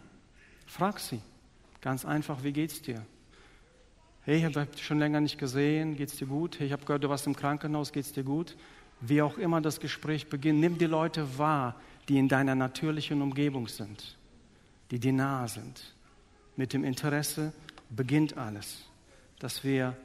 Frag 0.67 0.99
sie. 1.01 1.21
Ganz 1.81 2.05
einfach, 2.05 2.43
wie 2.43 2.53
geht's 2.53 2.83
dir? 2.83 3.05
Hey, 4.23 4.39
ich 4.39 4.45
habe 4.45 4.67
dich 4.67 4.85
schon 4.85 4.99
länger 4.99 5.21
nicht 5.21 5.39
gesehen, 5.39 5.97
geht's 5.97 6.17
dir 6.17 6.27
gut? 6.27 6.59
Hey, 6.59 6.67
ich 6.67 6.73
habe 6.73 6.85
gehört, 6.85 7.05
du 7.05 7.09
warst 7.09 7.27
im 7.27 7.35
Krankenhaus, 7.35 7.93
geht's 7.93 8.13
dir 8.13 8.25
gut? 8.25 8.57
Wie 9.01 9.23
auch 9.23 9.39
immer 9.39 9.61
das 9.61 9.81
Gespräch 9.81 10.29
beginnt, 10.29 10.61
nimm 10.61 10.79
die 10.79 10.87
Leute 10.87 11.39
wahr, 11.39 11.75
die 12.09 12.19
in 12.19 12.29
deiner 12.29 12.55
natürlichen 12.55 13.23
Umgebung 13.23 13.69
sind, 13.69 14.17
die 14.91 14.99
dir 14.99 15.13
nahe 15.13 15.49
sind. 15.49 15.95
Mit 16.57 16.73
dem 16.73 16.85
Interesse 16.85 17.53
beginnt 17.89 18.37
alles, 18.37 18.85
dass 19.39 19.65
wir 19.65 19.97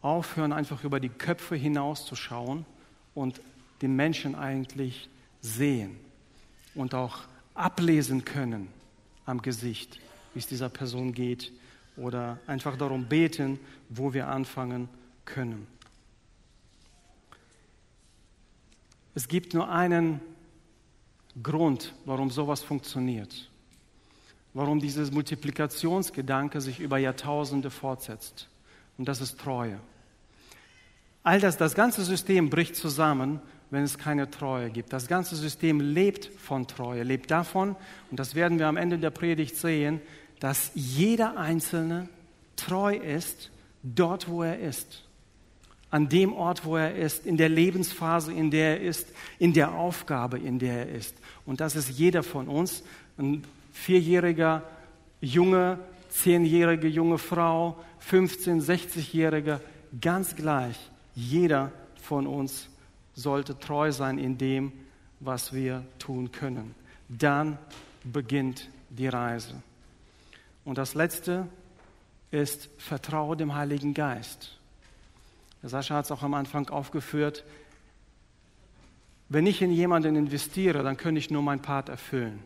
aufhören, 0.00 0.52
einfach 0.52 0.84
über 0.84 1.00
die 1.00 1.10
Köpfe 1.10 1.56
hinauszuschauen 1.56 2.64
und 3.14 3.40
den 3.82 3.94
Menschen 3.96 4.34
eigentlich 4.34 5.08
sehen 5.40 5.96
und 6.74 6.94
auch 6.94 7.20
ablesen 7.54 8.24
können 8.24 8.68
am 9.26 9.42
Gesicht, 9.42 9.98
wie 10.34 10.38
es 10.38 10.46
dieser 10.46 10.68
Person 10.68 11.12
geht 11.12 11.52
oder 11.96 12.38
einfach 12.46 12.76
darum 12.76 13.06
beten, 13.06 13.58
wo 13.88 14.12
wir 14.14 14.28
anfangen 14.28 14.88
können. 15.24 15.66
Es 19.14 19.26
gibt 19.26 19.52
nur 19.52 19.68
einen 19.68 20.20
Grund, 21.42 21.94
warum 22.04 22.30
sowas 22.30 22.62
funktioniert. 22.62 23.50
Warum 24.54 24.80
dieses 24.80 25.10
Multiplikationsgedanke 25.10 26.60
sich 26.60 26.80
über 26.80 26.98
Jahrtausende 26.98 27.70
fortsetzt. 27.70 28.48
Und 28.96 29.08
das 29.08 29.20
ist 29.20 29.38
Treue. 29.38 29.78
All 31.22 31.40
das, 31.40 31.56
das 31.56 31.74
ganze 31.74 32.04
System 32.04 32.48
bricht 32.48 32.74
zusammen, 32.76 33.40
wenn 33.70 33.84
es 33.84 33.98
keine 33.98 34.30
Treue 34.30 34.70
gibt. 34.70 34.92
Das 34.92 35.08
ganze 35.08 35.36
System 35.36 35.80
lebt 35.80 36.26
von 36.26 36.66
Treue, 36.66 37.02
lebt 37.02 37.30
davon, 37.30 37.76
und 38.10 38.18
das 38.18 38.34
werden 38.34 38.58
wir 38.58 38.66
am 38.66 38.76
Ende 38.76 38.98
der 38.98 39.10
Predigt 39.10 39.56
sehen, 39.56 40.00
dass 40.40 40.70
jeder 40.74 41.36
Einzelne 41.36 42.08
treu 42.56 42.94
ist 42.94 43.50
dort, 43.82 44.28
wo 44.28 44.42
er 44.42 44.58
ist. 44.58 45.04
An 45.90 46.08
dem 46.08 46.34
Ort, 46.34 46.64
wo 46.64 46.76
er 46.76 46.94
ist, 46.94 47.24
in 47.24 47.36
der 47.36 47.48
Lebensphase, 47.48 48.32
in 48.32 48.50
der 48.50 48.78
er 48.78 48.86
ist, 48.86 49.08
in 49.38 49.52
der 49.54 49.72
Aufgabe, 49.72 50.38
in 50.38 50.58
der 50.58 50.86
er 50.86 50.94
ist. 50.94 51.16
Und 51.46 51.60
das 51.60 51.76
ist 51.76 51.88
jeder 51.88 52.22
von 52.22 52.46
uns. 52.46 52.82
Ein 53.16 53.42
vierjähriger 53.72 54.62
Junge, 55.20 55.78
zehnjährige 56.10 56.88
junge 56.88 57.18
Frau, 57.18 57.78
15, 58.00 58.62
60-jähriger, 58.62 59.60
ganz 60.00 60.36
gleich. 60.36 60.76
Jeder 61.14 61.72
von 62.02 62.26
uns 62.26 62.68
sollte 63.18 63.58
treu 63.58 63.90
sein 63.90 64.16
in 64.16 64.38
dem, 64.38 64.72
was 65.18 65.52
wir 65.52 65.84
tun 65.98 66.30
können. 66.30 66.74
Dann 67.08 67.58
beginnt 68.04 68.68
die 68.90 69.08
Reise. 69.08 69.60
Und 70.64 70.78
das 70.78 70.94
Letzte 70.94 71.48
ist, 72.30 72.68
vertraue 72.78 73.36
dem 73.36 73.56
Heiligen 73.56 73.92
Geist. 73.92 74.56
Der 75.62 75.70
Sascha 75.70 75.96
hat 75.96 76.04
es 76.04 76.12
auch 76.12 76.22
am 76.22 76.34
Anfang 76.34 76.68
aufgeführt. 76.68 77.44
Wenn 79.28 79.46
ich 79.46 79.62
in 79.62 79.72
jemanden 79.72 80.14
investiere, 80.14 80.84
dann 80.84 80.96
kann 80.96 81.16
ich 81.16 81.28
nur 81.28 81.42
mein 81.42 81.60
Part 81.60 81.88
erfüllen. 81.88 82.38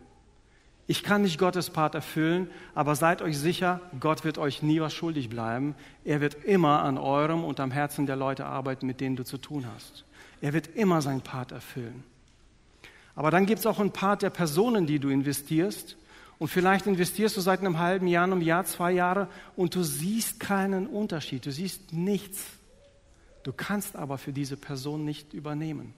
Ich 0.93 1.03
kann 1.03 1.23
nicht 1.23 1.39
Gottes 1.39 1.71
Part 1.71 1.95
erfüllen, 1.95 2.51
aber 2.75 2.97
seid 2.97 3.23
euch 3.23 3.39
sicher, 3.39 3.81
Gott 3.99 4.25
wird 4.25 4.37
euch 4.37 4.63
nie 4.63 4.79
was 4.79 4.93
schuldig 4.93 5.31
bleiben. 5.31 5.75
Er 6.05 6.21
wird 6.21 6.45
immer 6.45 6.83
an 6.83 6.99
eurem 6.99 7.45
und 7.45 7.61
am 7.61 7.71
Herzen 7.71 8.05
der 8.05 8.17
Leute 8.17 8.45
arbeiten, 8.45 8.87
mit 8.87 9.01
denen 9.01 9.17
du 9.17 9.25
zu 9.25 9.39
tun 9.39 9.65
hast. 9.75 10.05
Er 10.43 10.53
wird 10.53 10.67
immer 10.77 11.01
seinen 11.01 11.23
Part 11.23 11.51
erfüllen. 11.51 12.05
Aber 13.15 13.31
dann 13.31 13.47
gibt 13.47 13.61
es 13.61 13.67
auch 13.67 13.81
einen 13.81 13.93
Part 13.93 14.21
der 14.21 14.29
Personen, 14.29 14.87
die 14.87 14.99
du 14.99 15.09
investierst. 15.09 15.97
Und 16.39 16.49
vielleicht 16.49 16.87
investierst 16.87 17.39
du 17.39 17.41
seit 17.41 17.61
einem 17.61 17.79
halben 17.79 18.07
Jahr, 18.07 18.25
einem 18.25 18.43
Jahr, 18.43 18.67
zwei 18.67 18.93
Jahre 18.93 19.29
und 19.57 19.75
du 19.75 19.83
siehst 19.83 20.41
keinen 20.41 20.87
Unterschied. 20.87 21.47
Du 21.47 21.53
siehst 21.53 21.95
nichts. 21.95 22.45
Du 23.45 23.55
kannst 23.55 23.97
aber 23.97 24.19
für 24.19 24.35
diese 24.35 24.59
Person 24.59 25.07
nicht 25.07 25.33
übernehmen. 25.33 25.95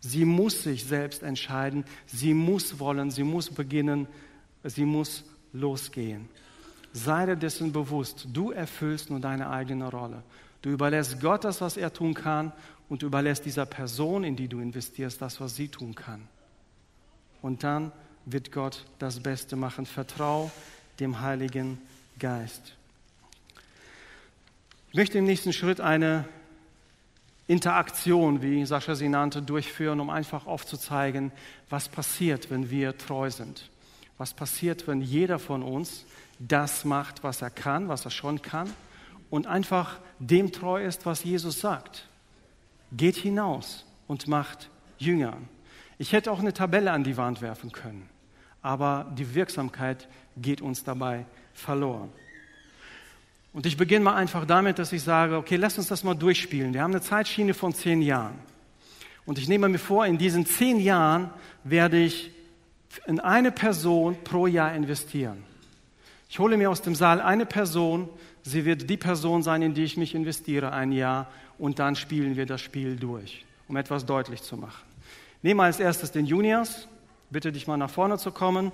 Sie 0.00 0.24
muss 0.24 0.62
sich 0.62 0.84
selbst 0.84 1.22
entscheiden, 1.22 1.84
sie 2.06 2.34
muss 2.34 2.78
wollen, 2.78 3.10
sie 3.10 3.22
muss 3.22 3.50
beginnen, 3.50 4.06
sie 4.64 4.84
muss 4.84 5.24
losgehen. 5.52 6.28
Sei 6.92 7.26
dir 7.26 7.36
dessen 7.36 7.72
bewusst, 7.72 8.26
du 8.32 8.50
erfüllst 8.50 9.10
nur 9.10 9.20
deine 9.20 9.50
eigene 9.50 9.90
Rolle. 9.90 10.22
Du 10.62 10.70
überlässt 10.70 11.20
Gott 11.20 11.44
das, 11.44 11.60
was 11.60 11.76
er 11.76 11.92
tun 11.92 12.14
kann, 12.14 12.52
und 12.88 13.04
überlässt 13.04 13.44
dieser 13.44 13.66
Person, 13.66 14.24
in 14.24 14.34
die 14.34 14.48
du 14.48 14.58
investierst, 14.58 15.22
das, 15.22 15.40
was 15.40 15.54
sie 15.54 15.68
tun 15.68 15.94
kann. 15.94 16.26
Und 17.40 17.62
dann 17.62 17.92
wird 18.26 18.50
Gott 18.50 18.84
das 18.98 19.20
Beste 19.20 19.54
machen. 19.54 19.86
Vertrau 19.86 20.50
dem 20.98 21.20
Heiligen 21.20 21.78
Geist. 22.18 22.74
Ich 24.90 24.96
möchte 24.96 25.18
im 25.18 25.24
nächsten 25.24 25.52
Schritt 25.52 25.80
eine 25.80 26.24
Interaktion, 27.50 28.42
wie 28.42 28.64
Sascha 28.64 28.94
sie 28.94 29.08
nannte, 29.08 29.42
durchführen, 29.42 29.98
um 29.98 30.08
einfach 30.08 30.46
aufzuzeigen, 30.46 31.32
was 31.68 31.88
passiert, 31.88 32.48
wenn 32.48 32.70
wir 32.70 32.96
treu 32.96 33.28
sind. 33.28 33.68
Was 34.18 34.34
passiert, 34.34 34.86
wenn 34.86 35.00
jeder 35.00 35.40
von 35.40 35.64
uns 35.64 36.06
das 36.38 36.84
macht, 36.84 37.24
was 37.24 37.42
er 37.42 37.50
kann, 37.50 37.88
was 37.88 38.04
er 38.04 38.12
schon 38.12 38.40
kann 38.40 38.70
und 39.30 39.48
einfach 39.48 39.98
dem 40.20 40.52
treu 40.52 40.84
ist, 40.84 41.06
was 41.06 41.24
Jesus 41.24 41.58
sagt. 41.58 42.06
Geht 42.92 43.16
hinaus 43.16 43.84
und 44.06 44.28
macht 44.28 44.70
Jünger. 44.98 45.36
Ich 45.98 46.12
hätte 46.12 46.30
auch 46.30 46.38
eine 46.38 46.52
Tabelle 46.52 46.92
an 46.92 47.02
die 47.02 47.16
Wand 47.16 47.42
werfen 47.42 47.72
können, 47.72 48.08
aber 48.62 49.10
die 49.18 49.34
Wirksamkeit 49.34 50.06
geht 50.36 50.60
uns 50.60 50.84
dabei 50.84 51.26
verloren. 51.52 52.12
Und 53.52 53.66
ich 53.66 53.76
beginne 53.76 54.04
mal 54.04 54.14
einfach 54.14 54.46
damit, 54.46 54.78
dass 54.78 54.92
ich 54.92 55.02
sage, 55.02 55.36
okay, 55.36 55.56
lass 55.56 55.76
uns 55.76 55.88
das 55.88 56.04
mal 56.04 56.14
durchspielen. 56.14 56.72
Wir 56.72 56.82
haben 56.82 56.92
eine 56.92 57.00
Zeitschiene 57.00 57.52
von 57.52 57.74
zehn 57.74 58.00
Jahren. 58.00 58.38
Und 59.26 59.38
ich 59.38 59.48
nehme 59.48 59.68
mir 59.68 59.78
vor, 59.78 60.06
in 60.06 60.18
diesen 60.18 60.46
zehn 60.46 60.78
Jahren 60.78 61.30
werde 61.64 61.98
ich 61.98 62.30
in 63.06 63.20
eine 63.20 63.52
Person 63.52 64.16
pro 64.24 64.46
Jahr 64.46 64.74
investieren. 64.74 65.44
Ich 66.28 66.38
hole 66.38 66.56
mir 66.56 66.70
aus 66.70 66.82
dem 66.82 66.94
Saal 66.94 67.20
eine 67.20 67.44
Person, 67.44 68.08
sie 68.42 68.64
wird 68.64 68.88
die 68.88 68.96
Person 68.96 69.42
sein, 69.42 69.62
in 69.62 69.74
die 69.74 69.84
ich 69.84 69.96
mich 69.96 70.14
investiere, 70.14 70.72
ein 70.72 70.92
Jahr, 70.92 71.28
und 71.58 71.78
dann 71.78 71.96
spielen 71.96 72.36
wir 72.36 72.46
das 72.46 72.60
Spiel 72.60 72.96
durch, 72.96 73.44
um 73.68 73.76
etwas 73.76 74.06
deutlich 74.06 74.42
zu 74.42 74.56
machen. 74.56 74.82
Nehme 75.42 75.62
als 75.64 75.80
erstes 75.80 76.12
den 76.12 76.26
Juniors, 76.26 76.88
bitte 77.30 77.52
dich 77.52 77.66
mal 77.66 77.76
nach 77.76 77.90
vorne 77.90 78.16
zu 78.16 78.30
kommen. 78.30 78.72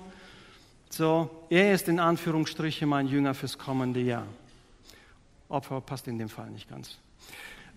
So, 0.89 1.29
er 1.49 1.73
ist 1.73 1.89
in 1.89 1.99
Anführungsstrichen 1.99 2.87
mein 2.87 3.07
Jünger 3.07 3.33
fürs 3.33 3.57
kommende 3.57 3.99
Jahr. 3.99 4.27
Opfer 5.49 5.81
passt 5.81 6.07
in 6.07 6.17
dem 6.17 6.29
Fall 6.29 6.49
nicht 6.49 6.69
ganz. 6.69 6.97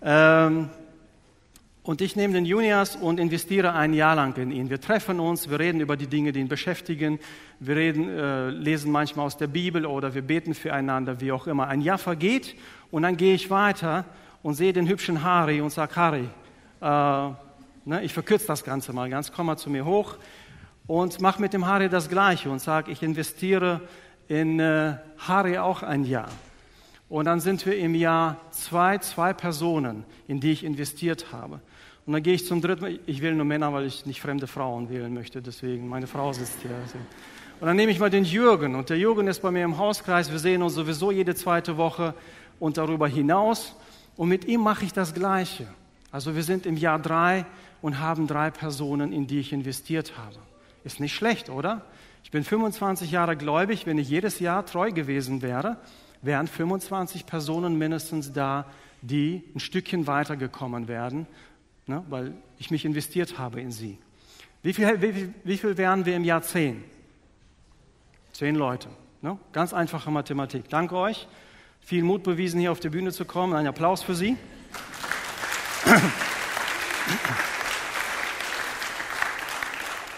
Ähm, 0.01 0.69
und 1.83 2.01
ich 2.01 2.15
nehme 2.15 2.33
den 2.33 2.45
Junias 2.45 2.95
und 2.95 3.19
investiere 3.19 3.73
ein 3.73 3.93
Jahr 3.93 4.15
lang 4.15 4.37
in 4.37 4.51
ihn. 4.51 4.69
Wir 4.69 4.79
treffen 4.79 5.19
uns, 5.19 5.49
wir 5.49 5.59
reden 5.59 5.81
über 5.81 5.97
die 5.97 6.05
Dinge, 6.05 6.31
die 6.31 6.39
ihn 6.39 6.47
beschäftigen. 6.47 7.19
Wir 7.59 7.75
reden, 7.75 8.07
äh, 8.07 8.49
lesen 8.49 8.91
manchmal 8.91 9.25
aus 9.25 9.37
der 9.37 9.47
Bibel 9.47 9.87
oder 9.87 10.13
wir 10.13 10.21
beten 10.21 10.53
füreinander, 10.53 11.21
wie 11.21 11.31
auch 11.31 11.47
immer. 11.47 11.67
Ein 11.67 11.81
Jahr 11.81 11.97
vergeht 11.97 12.55
und 12.91 13.01
dann 13.01 13.17
gehe 13.17 13.33
ich 13.33 13.49
weiter 13.49 14.05
und 14.43 14.53
sehe 14.53 14.73
den 14.73 14.87
hübschen 14.87 15.23
Harry 15.23 15.59
und 15.59 15.71
sage, 15.71 15.95
Harry, 15.95 16.29
äh, 16.81 17.33
ne, 17.85 18.03
ich 18.03 18.13
verkürze 18.13 18.45
das 18.45 18.63
Ganze 18.63 18.93
mal 18.93 19.09
ganz, 19.09 19.31
komm 19.31 19.47
mal 19.47 19.57
zu 19.57 19.71
mir 19.71 19.85
hoch 19.85 20.17
und 20.85 21.19
mache 21.19 21.41
mit 21.41 21.53
dem 21.53 21.65
Harry 21.65 21.89
das 21.89 22.09
Gleiche 22.09 22.51
und 22.51 22.59
sage, 22.59 22.91
ich 22.91 23.01
investiere 23.01 23.81
in 24.27 24.59
äh, 24.59 24.97
Harry 25.17 25.57
auch 25.57 25.81
ein 25.81 26.03
Jahr. 26.03 26.29
Und 27.11 27.25
dann 27.25 27.41
sind 27.41 27.65
wir 27.65 27.77
im 27.77 27.93
Jahr 27.93 28.37
zwei, 28.51 28.97
zwei 28.99 29.33
Personen, 29.33 30.05
in 30.29 30.39
die 30.39 30.53
ich 30.53 30.63
investiert 30.63 31.33
habe. 31.33 31.59
Und 32.05 32.13
dann 32.13 32.23
gehe 32.23 32.33
ich 32.33 32.47
zum 32.47 32.61
dritten, 32.61 32.99
ich 33.05 33.21
wähle 33.21 33.35
nur 33.35 33.43
Männer, 33.43 33.73
weil 33.73 33.85
ich 33.85 34.05
nicht 34.05 34.21
fremde 34.21 34.47
Frauen 34.47 34.89
wählen 34.89 35.13
möchte, 35.13 35.41
deswegen, 35.41 35.89
meine 35.89 36.07
Frau 36.07 36.31
sitzt 36.31 36.61
hier. 36.61 36.71
Und 37.59 37.67
dann 37.67 37.75
nehme 37.75 37.91
ich 37.91 37.99
mal 37.99 38.09
den 38.09 38.23
Jürgen. 38.23 38.75
Und 38.75 38.89
der 38.89 38.97
Jürgen 38.97 39.27
ist 39.27 39.41
bei 39.41 39.51
mir 39.51 39.65
im 39.65 39.77
Hauskreis. 39.77 40.31
Wir 40.31 40.39
sehen 40.39 40.63
uns 40.63 40.73
sowieso 40.73 41.11
jede 41.11 41.35
zweite 41.35 41.75
Woche 41.75 42.13
und 42.61 42.77
darüber 42.77 43.09
hinaus. 43.09 43.75
Und 44.15 44.29
mit 44.29 44.45
ihm 44.45 44.61
mache 44.61 44.85
ich 44.85 44.93
das 44.93 45.13
Gleiche. 45.13 45.67
Also 46.13 46.33
wir 46.33 46.43
sind 46.43 46.65
im 46.65 46.77
Jahr 46.77 46.97
drei 46.97 47.45
und 47.81 47.99
haben 47.99 48.25
drei 48.25 48.51
Personen, 48.51 49.11
in 49.11 49.27
die 49.27 49.39
ich 49.39 49.51
investiert 49.51 50.13
habe. 50.17 50.37
Ist 50.85 51.01
nicht 51.01 51.13
schlecht, 51.13 51.49
oder? 51.49 51.81
Ich 52.23 52.31
bin 52.31 52.45
25 52.45 53.11
Jahre 53.11 53.35
gläubig. 53.35 53.85
Wenn 53.85 53.97
ich 53.97 54.07
jedes 54.07 54.39
Jahr 54.39 54.65
treu 54.65 54.93
gewesen 54.93 55.41
wäre, 55.41 55.75
wären 56.21 56.47
25 56.47 57.25
Personen 57.25 57.77
mindestens 57.77 58.31
da, 58.33 58.65
die 59.01 59.43
ein 59.55 59.59
Stückchen 59.59 60.07
weitergekommen 60.07 60.87
werden, 60.87 61.25
ne, 61.87 62.03
weil 62.09 62.33
ich 62.59 62.69
mich 62.69 62.85
investiert 62.85 63.37
habe 63.37 63.59
in 63.59 63.71
sie. 63.71 63.97
Wie 64.61 64.73
viel, 64.73 65.01
wie, 65.01 65.33
wie 65.43 65.57
viel 65.57 65.77
wären 65.77 66.05
wir 66.05 66.15
im 66.15 66.23
Jahr 66.23 66.43
10? 66.43 66.83
Zehn 68.33 68.55
Leute. 68.55 68.89
Ne? 69.21 69.37
Ganz 69.51 69.73
einfache 69.73 70.11
Mathematik. 70.11 70.69
Danke 70.69 70.95
euch. 70.95 71.27
Viel 71.79 72.03
Mut 72.03 72.21
bewiesen, 72.21 72.59
hier 72.59 72.71
auf 72.71 72.79
die 72.79 72.89
Bühne 72.89 73.11
zu 73.11 73.25
kommen. 73.25 73.53
Ein 73.53 73.65
Applaus 73.65 74.03
für 74.03 74.13
Sie. 74.13 74.37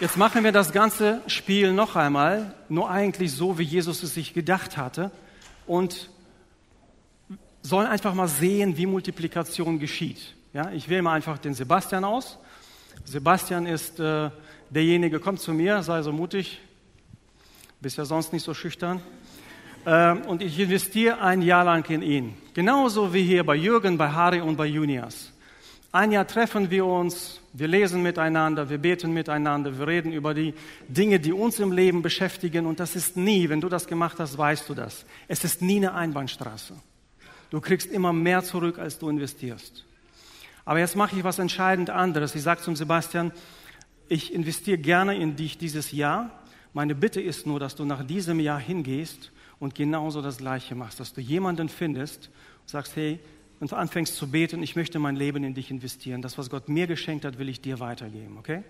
Jetzt 0.02 0.18
machen 0.18 0.44
wir 0.44 0.52
das 0.52 0.74
ganze 0.74 1.22
Spiel 1.28 1.72
noch 1.72 1.96
einmal, 1.96 2.54
nur 2.68 2.90
eigentlich 2.90 3.32
so, 3.32 3.58
wie 3.58 3.64
Jesus 3.64 4.04
es 4.04 4.14
sich 4.14 4.34
gedacht 4.34 4.76
hatte 4.76 5.12
und 5.68 6.10
sollen 7.62 7.88
einfach 7.88 8.14
mal 8.14 8.28
sehen, 8.28 8.78
wie 8.78 8.86
Multiplikation 8.86 9.80
geschieht. 9.80 10.36
Ja, 10.54 10.72
ich 10.72 10.88
wähle 10.90 11.02
mal 11.02 11.14
einfach 11.14 11.38
den 11.38 11.54
Sebastian 11.54 12.04
aus. 12.04 12.38
Sebastian 13.06 13.66
ist 13.66 14.00
äh, 14.00 14.30
derjenige, 14.70 15.20
komm 15.20 15.38
zu 15.38 15.52
mir, 15.52 15.82
sei 15.82 16.02
so 16.02 16.12
mutig, 16.12 16.62
bist 17.82 17.98
ja 17.98 18.06
sonst 18.06 18.34
nicht 18.34 18.44
so 18.44 18.54
schüchtern. 18.54 19.02
Äh, 19.86 20.14
und 20.14 20.42
ich 20.42 20.60
investiere 20.60 21.20
ein 21.20 21.42
Jahr 21.42 21.66
lang 21.66 21.90
in 21.90 22.02
ihn. 22.02 22.38
Genauso 22.54 23.14
wie 23.14 23.24
hier 23.24 23.44
bei 23.44 23.56
Jürgen, 23.56 23.98
bei 23.98 24.10
Harry 24.10 24.42
und 24.42 24.56
bei 24.56 24.68
Junias. 24.68 25.33
Ein 25.96 26.12
Jahr 26.12 26.26
treffen 26.26 26.72
wir 26.72 26.88
uns, 26.88 27.40
wir 27.54 27.68
lesen 27.68 28.02
miteinander, 28.02 28.68
wir 28.68 28.80
beten 28.80 29.14
miteinander, 29.14 29.78
wir 29.78 29.86
reden 29.86 30.12
über 30.12 30.34
die 30.34 30.56
Dinge, 30.88 31.20
die 31.20 31.32
uns 31.32 31.60
im 31.60 31.72
Leben 31.72 32.02
beschäftigen. 32.02 32.66
Und 32.66 32.80
das 32.80 32.96
ist 32.96 33.16
nie, 33.16 33.48
wenn 33.48 33.62
du 33.62 33.70
das 33.70 33.86
gemacht 33.86 34.20
hast, 34.20 34.36
weißt 34.36 34.68
du 34.68 34.74
das. 34.74 35.06
Es 35.28 35.44
ist 35.44 35.62
nie 35.62 35.78
eine 35.78 35.94
Einbahnstraße. 35.94 36.74
Du 37.52 37.62
kriegst 37.62 37.92
immer 37.92 38.12
mehr 38.12 38.44
zurück, 38.44 38.80
als 38.80 38.98
du 38.98 39.08
investierst. 39.08 39.86
Aber 40.66 40.80
jetzt 40.80 40.96
mache 40.96 41.16
ich 41.16 41.24
was 41.24 41.38
entscheidend 41.38 41.92
anderes. 41.92 42.34
Ich 42.34 42.42
sage 42.42 42.64
zum 42.64 42.76
Sebastian, 42.76 43.32
ich 44.10 44.34
investiere 44.34 44.80
gerne 44.80 45.16
in 45.16 45.36
dich 45.36 45.60
dieses 45.60 45.92
Jahr. 45.92 46.42
Meine 46.74 46.96
Bitte 46.96 47.22
ist 47.22 47.46
nur, 47.46 47.60
dass 47.60 47.76
du 47.76 47.86
nach 47.86 48.04
diesem 48.04 48.40
Jahr 48.40 48.60
hingehst 48.60 49.32
und 49.60 49.76
genauso 49.76 50.24
das 50.24 50.38
Gleiche 50.38 50.74
machst, 50.74 51.00
dass 51.00 51.14
du 51.14 51.22
jemanden 51.22 51.70
findest 51.70 52.32
und 52.64 52.70
sagst, 52.70 52.96
hey, 52.96 53.20
und 53.64 53.72
anfängst 53.72 54.16
zu 54.16 54.30
beten, 54.30 54.62
ich 54.62 54.76
möchte 54.76 55.00
mein 55.00 55.16
Leben 55.16 55.44
in 55.46 55.54
dich 55.54 55.72
investieren. 55.72 56.22
Das, 56.22 56.38
was 56.38 56.50
Gott 56.50 56.68
mir 56.68 56.86
geschenkt 56.86 57.24
hat, 57.24 57.40
will 57.40 57.48
ich 57.48 57.62
dir 57.62 57.80
weitergeben, 57.80 58.38
okay? 58.38 58.62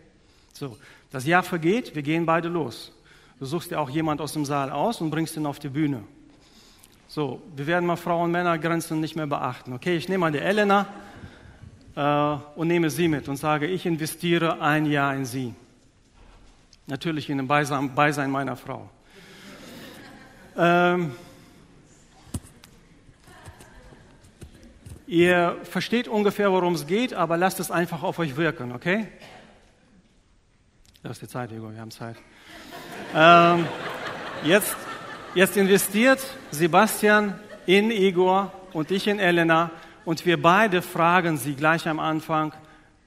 So, 0.54 0.78
das 1.10 1.26
Jahr 1.26 1.42
vergeht, 1.42 1.96
wir 1.96 2.04
gehen 2.04 2.28
beide 2.28 2.48
los. 2.48 2.92
Du 3.40 3.46
suchst 3.46 3.72
dir 3.72 3.80
auch 3.80 3.90
jemand 3.90 4.22
aus 4.22 4.34
dem 4.34 4.46
Saal 4.46 4.70
aus 4.70 5.02
und 5.02 5.10
bringst 5.10 5.36
ihn 5.36 5.48
auf 5.48 5.58
die 5.58 5.70
Bühne. 5.70 6.04
So, 7.08 7.42
wir 7.56 7.66
werden 7.66 7.88
mal 7.88 7.96
Frauen-Männer-Grenzen 7.96 9.00
nicht 9.00 9.16
mehr 9.16 9.26
beachten. 9.26 9.74
Okay, 9.74 9.98
ich 9.98 10.10
nehme 10.10 10.20
mal 10.20 10.32
die 10.32 10.38
Elena 10.38 10.86
äh, 11.96 12.60
und 12.60 12.68
nehme 12.68 12.92
sie 12.92 13.08
mit 13.08 13.28
und 13.28 13.38
sage, 13.38 13.66
ich 13.66 13.88
investiere 13.88 14.62
ein 14.62 14.86
Jahr 14.86 15.16
in 15.16 15.26
sie. 15.26 15.56
Natürlich 16.86 17.32
in 17.32 17.38
dem 17.38 17.48
Beisein 17.48 18.30
meiner 18.30 18.56
Frau. 18.56 18.90
Ähm, 20.56 21.14
ihr 25.14 25.60
versteht 25.62 26.08
ungefähr, 26.08 26.52
worum 26.52 26.74
es 26.74 26.88
geht, 26.88 27.14
aber 27.14 27.38
lasst 27.38 27.60
es 27.60 27.70
einfach 27.70 28.02
auf 28.02 28.18
euch 28.18 28.36
wirken, 28.36 28.72
okay? 28.72 29.08
Das 31.04 31.14
ist 31.14 31.22
die 31.22 31.28
Zeit, 31.28 31.52
Igor, 31.52 31.72
wir 31.72 31.80
haben 31.80 31.92
Zeit. 31.92 32.16
ähm, 33.16 33.68
jetzt, 34.44 34.76
jetzt 35.36 35.56
investiert 35.56 36.20
Sebastian 36.50 37.40
in 37.68 37.92
Igor 37.92 38.52
und 38.74 38.90
ich 38.90 39.08
in 39.08 39.20
Elena 39.20 39.70
und 40.04 40.26
wir 40.26 40.42
beide 40.42 40.82
fragen 40.82 41.38
sie 41.38 41.54
gleich 41.54 41.88
am 41.88 42.00
Anfang. 42.00 42.52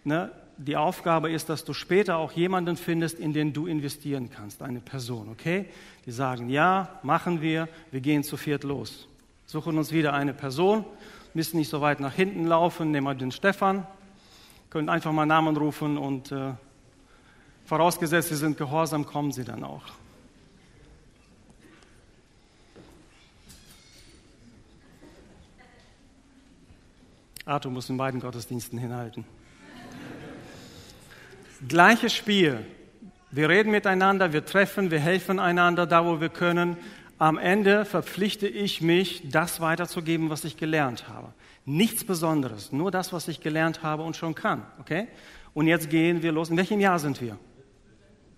Ne? 0.05 0.31
Die 0.59 0.77
Aufgabe 0.77 1.33
ist, 1.33 1.49
dass 1.49 1.65
du 1.65 1.73
später 1.73 2.19
auch 2.19 2.31
jemanden 2.31 2.77
findest, 2.77 3.19
in 3.19 3.33
den 3.33 3.53
du 3.53 3.67
investieren 3.67 4.31
kannst, 4.31 4.63
eine 4.63 4.81
Person, 4.81 5.29
okay? 5.29 5.67
Die 6.07 6.13
sagen, 6.13 6.51
ja, 6.51 7.01
machen 7.03 7.43
wir, 7.43 7.69
wir 7.91 8.01
gehen 8.01 8.23
zu 8.23 8.37
viert 8.37 8.63
los. 8.63 9.09
Suchen 9.47 9.79
uns 9.79 9.93
wieder 9.93 10.13
eine 10.13 10.35
Person, 10.35 10.85
müssen 11.33 11.57
nicht 11.57 11.71
so 11.71 11.81
weit 11.81 12.01
nach 12.01 12.13
hinten 12.13 12.47
laufen, 12.47 12.91
nehmen 12.91 13.07
wir 13.07 13.15
den 13.15 13.31
Stefan, 13.31 13.87
können 14.71 14.89
einfach 14.89 15.13
mal 15.13 15.25
Namen 15.25 15.57
rufen 15.57 15.99
und 15.99 16.33
äh, 16.33 16.53
vorausgesetzt, 17.65 18.31
sie 18.31 18.37
sind 18.37 18.59
gehorsam, 18.59 19.07
kommen 19.07 19.31
sie 19.31 19.45
dann 19.45 19.63
auch. 19.63 19.83
Arthur 27.45 27.71
muss 27.71 27.89
in 27.89 27.97
beiden 27.97 28.19
Gottesdiensten 28.19 28.77
hinhalten. 28.77 29.25
Gleiches 31.69 32.13
Spiel. 32.13 32.67
Wir 33.31 33.49
reden 33.49 33.71
miteinander, 33.71 34.33
wir 34.33 34.45
treffen, 34.45 34.91
wir 34.91 34.99
helfen 34.99 35.39
einander 35.39 35.87
da, 35.87 36.05
wo 36.05 36.21
wir 36.21 36.29
können. 36.29 36.77
Am 37.19 37.39
Ende 37.39 37.87
verpflichte 37.87 38.47
ich 38.47 38.83
mich, 38.83 39.23
das 39.31 39.61
weiterzugeben, 39.61 40.29
was 40.29 40.45
ich 40.45 40.59
gelernt 40.59 41.09
habe. 41.09 41.33
Nichts 41.65 42.05
Besonderes, 42.05 42.73
nur 42.73 42.91
das, 42.91 43.13
was 43.13 43.27
ich 43.29 43.41
gelernt 43.41 43.83
habe 43.83 44.03
und 44.03 44.17
schon 44.17 44.35
kann. 44.35 44.63
Okay? 44.81 45.09
Und 45.55 45.67
jetzt 45.67 45.89
gehen 45.89 46.23
wir 46.23 46.33
los. 46.33 46.51
In 46.51 46.59
welchem 46.59 46.81
Jahr 46.81 46.99
sind 46.99 47.23
wir? 47.23 47.39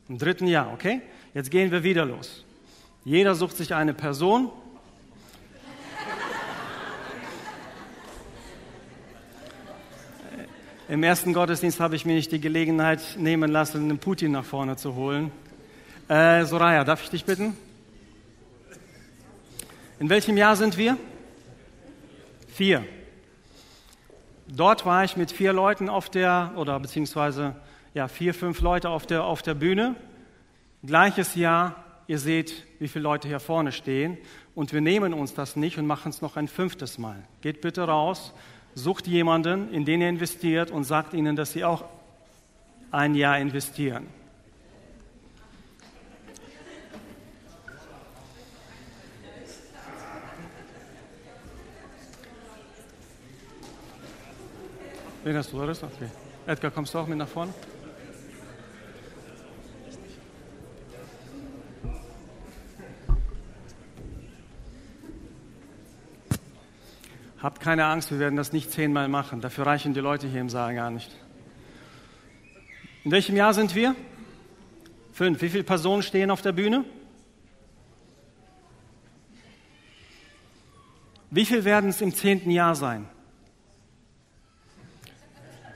Im 0.09 0.19
dritten 0.19 0.47
Jahr, 0.47 0.73
okay? 0.73 1.03
Jetzt 1.35 1.51
gehen 1.51 1.71
wir 1.73 1.83
wieder 1.83 2.05
los. 2.05 2.45
Jeder 3.05 3.35
sucht 3.35 3.57
sich 3.57 3.75
eine 3.75 3.95
Person, 3.95 4.51
Im 10.91 11.03
ersten 11.03 11.35
Gottesdienst 11.35 11.81
habe 11.81 11.97
ich 11.97 12.07
mir 12.07 12.14
nicht 12.14 12.33
die 12.33 12.41
Gelegenheit 12.41 13.01
nehmen 13.19 13.51
lassen, 13.51 13.91
den 13.91 13.99
Putin 13.99 14.33
nach 14.33 14.47
vorne 14.47 14.77
zu 14.77 14.95
holen. 14.95 15.31
Äh, 16.09 16.47
Soraya, 16.47 16.83
darf 16.83 17.03
ich 17.03 17.11
dich 17.11 17.27
bitten? 17.27 17.55
In 20.01 20.09
welchem 20.09 20.37
Jahr 20.37 20.55
sind 20.55 20.77
wir? 20.79 20.97
Vier. 22.49 22.85
Dort 24.47 24.87
war 24.87 25.05
ich 25.05 25.17
mit 25.17 25.33
vier 25.33 25.53
Leuten 25.53 25.89
auf 25.89 26.09
der, 26.09 26.53
oder 26.57 26.79
beziehungsweise 26.79 27.57
ja, 27.95 28.07
vier, 28.09 28.33
fünf 28.33 28.61
Leute 28.61 28.91
auf 28.91 29.07
der, 29.07 29.25
auf 29.25 29.43
der 29.43 29.55
Bühne. 29.55 29.97
Gleiches 30.85 31.35
Jahr, 31.35 31.85
ihr 32.07 32.19
seht, 32.19 32.65
wie 32.79 32.89
viele 32.89 33.03
Leute 33.03 33.27
hier 33.27 33.41
vorne 33.41 33.73
stehen. 33.73 34.19
Und 34.55 34.73
wir 34.73 34.81
nehmen 34.81 35.13
uns 35.13 35.35
das 35.35 35.57
nicht 35.57 35.79
und 35.79 35.87
machen 35.87 36.11
es 36.11 36.23
noch 36.23 36.37
ein 36.37 36.49
fünftes 36.49 36.99
Mal. 36.99 37.17
Geht 37.41 37.61
bitte 37.61 37.83
raus 37.83 38.33
sucht 38.79 39.07
jemanden, 39.07 39.73
in 39.73 39.85
den 39.85 40.01
ihr 40.01 40.09
investiert 40.09 40.71
und 40.71 40.85
sagt 40.85 41.13
ihnen, 41.13 41.37
dass 41.37 41.53
sie 41.53 41.65
auch 41.65 41.85
ein 42.91 43.15
Jahr 43.15 43.39
investieren. 43.39 44.07
Wen 55.29 55.37
hast 55.37 55.53
du, 55.53 55.67
das? 55.67 55.83
Okay. 55.83 56.09
Edgar, 56.47 56.71
kommst 56.71 56.95
du 56.95 56.99
auch 56.99 57.07
mit 57.07 57.19
nach 57.19 57.29
vorne? 57.29 57.53
Habt 67.43 67.61
keine 67.61 67.85
Angst, 67.85 68.11
wir 68.11 68.19
werden 68.19 68.37
das 68.37 68.55
nicht 68.55 68.73
zehnmal 68.73 69.09
machen. 69.09 69.43
Dafür 69.43 69.67
reichen 69.67 69.93
die 69.93 70.01
Leute 70.01 70.27
hier 70.27 70.41
im 70.41 70.49
Saal 70.49 70.75
gar 70.75 70.91
nicht. 70.91 71.14
In 73.05 73.11
welchem 73.11 73.37
Jahr 73.37 73.53
sind 73.53 73.75
wir? 73.75 73.95
Fünf. 75.12 75.43
Wie 75.43 75.51
viele 75.51 75.64
Personen 75.64 76.03
stehen 76.03 76.31
auf 76.31 76.41
der 76.41 76.53
Bühne? 76.53 76.87
Wie 81.31 81.45
viel 81.45 81.67
werden 81.67 81.91
es 81.91 82.01
im 82.01 82.14
zehnten 82.14 82.51
Jahr 82.51 82.75
sein? 82.75 83.11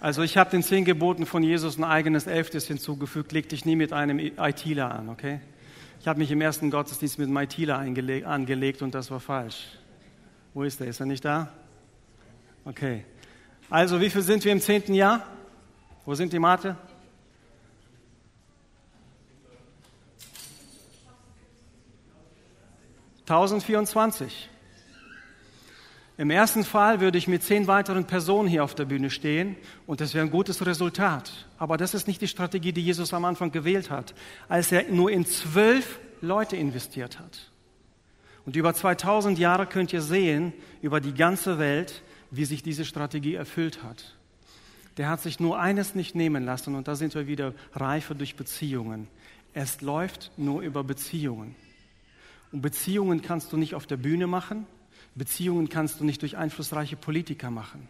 Also 0.03 0.23
ich 0.25 0.37
habe 0.37 0.51
den 0.51 0.65
zehn 0.65 0.85
Geboten 0.85 1.27
von 1.27 1.45
Jesus 1.45 1.79
ein 1.79 1.85
eigenes 1.85 2.27
Elftes 2.27 2.67
hinzugefügt. 2.67 3.31
Leg 3.31 3.49
dich 3.49 3.65
nie 3.65 3.77
mit 3.77 3.93
einem 3.93 4.19
ITler 4.19 4.93
an, 4.93 5.09
okay? 5.09 5.39
Ich 6.01 6.09
habe 6.09 6.19
mich 6.19 6.29
im 6.33 6.41
ersten 6.41 6.73
Gottesdienst 6.73 7.21
mit 7.21 7.29
einem 7.29 7.37
ITler 7.37 7.79
angelegt 7.79 8.83
und 8.83 8.97
das 8.97 9.13
war 9.13 9.21
falsch. 9.21 9.79
Wo 10.55 10.65
ist 10.65 10.81
er? 10.81 10.89
Ist 10.89 10.99
er 10.99 11.07
nicht 11.07 11.25
da? 11.25 11.53
Okay. 12.65 13.05
Also, 13.71 14.01
wie 14.01 14.11
viel 14.11 14.23
sind 14.23 14.45
wir 14.45 14.51
im 14.51 14.61
zehnten 14.61 14.93
Jahr? 14.93 15.25
Wo 16.05 16.17
sind 16.17 16.33
die 16.33 16.41
Mathe? 16.41 16.77
(1024). 23.21 24.51
Im 26.19 26.31
ersten 26.31 26.63
Fall 26.65 27.01
würde 27.01 27.17
ich 27.17 27.27
mit 27.27 27.43
zehn 27.43 27.67
weiteren 27.67 28.07
Personen 28.07 28.47
hier 28.47 28.65
auf 28.65 28.75
der 28.75 28.85
Bühne 28.85 29.09
stehen 29.09 29.57
und 29.87 30.01
das 30.01 30.13
wäre 30.13 30.25
ein 30.25 30.31
gutes 30.31 30.65
Resultat. 30.67 31.47
Aber 31.59 31.79
das 31.79 31.95
ist 31.95 32.07
nicht 32.07 32.21
die 32.21 32.29
Strategie, 32.29 32.73
die 32.73 32.83
Jesus 32.83 33.15
am 33.15 33.25
Anfang 33.25 33.51
gewählt 33.51 33.91
hat, 33.91 34.15
als 34.49 34.73
er 34.73 34.91
nur 34.91 35.11
in 35.11 35.25
zwölf 35.25 36.01
Leute 36.21 36.57
investiert 36.57 37.19
hat. 37.19 37.51
Und 38.45 38.57
über 38.57 38.75
2000 38.75 39.39
Jahre 39.39 39.67
könnt 39.67 39.93
ihr 39.93 40.03
sehen, 40.03 40.53
über 40.83 41.01
die 41.01 41.15
ganze 41.15 41.59
Welt, 41.59 42.03
wie 42.31 42.45
sich 42.45 42.63
diese 42.63 42.85
Strategie 42.85 43.35
erfüllt 43.35 43.83
hat. 43.83 44.17
Der 44.99 45.09
hat 45.09 45.23
sich 45.23 45.41
nur 45.41 45.59
eines 45.59 45.95
nicht 45.95 46.15
nehmen 46.15 46.45
lassen 46.45 46.75
und 46.75 46.89
da 46.89 46.95
sind 46.95 47.15
wir 47.15 47.27
wieder 47.27 47.55
reifer 47.73 48.15
durch 48.15 48.37
Beziehungen. 48.37 49.09
Es 49.55 49.81
läuft 49.81 50.31
nur 50.37 50.61
über 50.61 50.85
Beziehungen. 50.85 51.57
Und 52.53 52.61
Beziehungen 52.61 53.23
kannst 53.23 53.53
du 53.53 53.57
nicht 53.57 53.75
auf 53.75 53.87
der 53.87 53.97
Bühne 53.97 54.27
machen, 54.27 54.67
Beziehungen 55.15 55.69
kannst 55.69 56.01
du 56.01 56.05
nicht 56.05 56.23
durch 56.23 56.37
einflussreiche 56.37 56.97
Politiker 56.97 57.51
machen. 57.51 57.87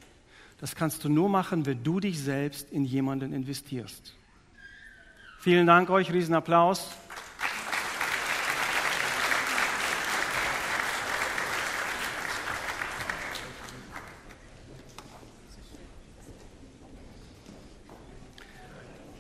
Das 0.59 0.75
kannst 0.75 1.05
du 1.05 1.09
nur 1.09 1.29
machen, 1.29 1.67
wenn 1.67 1.83
du 1.83 2.01
dich 2.01 2.21
selbst 2.21 2.71
in 2.71 2.85
jemanden 2.85 3.33
investierst. 3.33 4.15
Vielen 5.41 5.67
Dank 5.67 5.91
euch, 5.91 6.13
Riesenapplaus. 6.13 6.91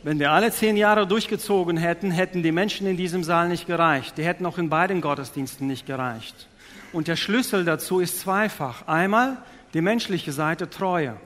Wenn 0.05 0.19
wir 0.19 0.33
alle 0.33 0.51
zehn 0.51 0.77
Jahre 0.77 1.07
durchgezogen 1.07 1.77
hätten, 1.77 2.11
hätten 2.11 2.43
die 2.43 2.51
Menschen 2.51 2.89
in 2.89 2.97
diesem 2.97 3.23
Saal 3.23 3.49
nicht 3.49 3.69
gereicht. 3.69 4.19
Die 4.19 4.25
hätten 4.25 4.45
auch 4.47 4.59
in 4.59 4.69
beiden 4.69 5.01
Gottesdiensten 5.01 5.69
nicht 5.69 5.87
gereicht. 5.87 6.49
Und 6.93 7.09
der 7.09 7.17
Schlüssel 7.17 7.65
dazu 7.65 8.01
ist 8.01 8.21
zweifach. 8.21 8.87
Einmal 8.87 9.39
die 9.75 9.81
menschliche 9.81 10.33
Seite 10.33 10.69
Treue. 10.69 11.17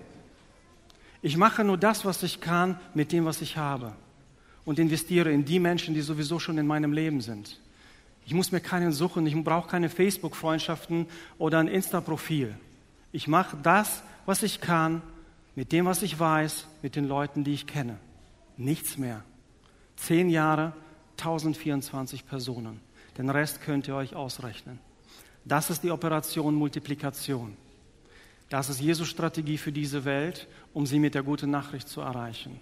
Ich 1.22 1.36
mache 1.36 1.64
nur 1.64 1.76
das, 1.76 2.04
was 2.04 2.22
ich 2.22 2.40
kann, 2.40 2.78
mit 2.94 3.10
dem, 3.10 3.24
was 3.24 3.40
ich 3.40 3.56
habe. 3.56 3.92
Und 4.64 4.78
investiere 4.78 5.32
in 5.32 5.44
die 5.44 5.58
Menschen, 5.58 5.94
die 5.94 6.00
sowieso 6.00 6.38
schon 6.38 6.58
in 6.58 6.66
meinem 6.66 6.92
Leben 6.92 7.20
sind. 7.20 7.60
Ich 8.26 8.34
muss 8.34 8.52
mir 8.52 8.60
keinen 8.60 8.92
suchen, 8.92 9.26
ich 9.26 9.34
brauche 9.44 9.68
keine 9.68 9.88
Facebook-Freundschaften 9.88 11.06
oder 11.38 11.58
ein 11.58 11.68
Insta-Profil. 11.68 12.56
Ich 13.12 13.28
mache 13.28 13.56
das, 13.62 14.02
was 14.24 14.42
ich 14.42 14.60
kann, 14.60 15.02
mit 15.54 15.72
dem, 15.72 15.86
was 15.86 16.02
ich 16.02 16.18
weiß, 16.18 16.66
mit 16.82 16.96
den 16.96 17.06
Leuten, 17.06 17.44
die 17.44 17.54
ich 17.54 17.66
kenne. 17.66 17.98
Nichts 18.56 18.98
mehr. 18.98 19.22
Zehn 19.96 20.28
Jahre, 20.28 20.72
1024 21.18 22.26
Personen. 22.26 22.80
Den 23.16 23.30
Rest 23.30 23.62
könnt 23.62 23.88
ihr 23.88 23.94
euch 23.94 24.14
ausrechnen. 24.14 24.78
Das 25.46 25.70
ist 25.70 25.82
die 25.84 25.92
Operation 25.92 26.54
Multiplikation. 26.54 27.56
Das 28.48 28.68
ist 28.68 28.80
Jesus 28.80 29.08
Strategie 29.08 29.58
für 29.58 29.72
diese 29.72 30.04
Welt, 30.04 30.48
um 30.74 30.86
sie 30.86 30.98
mit 30.98 31.14
der 31.14 31.22
guten 31.22 31.50
Nachricht 31.50 31.88
zu 31.88 32.00
erreichen. 32.00 32.60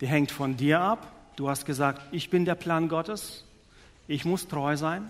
Die 0.00 0.06
hängt 0.06 0.30
von 0.30 0.56
dir 0.56 0.80
ab. 0.80 1.12
Du 1.36 1.48
hast 1.48 1.64
gesagt, 1.64 2.02
ich 2.12 2.28
bin 2.28 2.44
der 2.44 2.56
Plan 2.56 2.88
Gottes. 2.88 3.44
Ich 4.08 4.24
muss 4.24 4.48
treu 4.48 4.76
sein. 4.76 5.08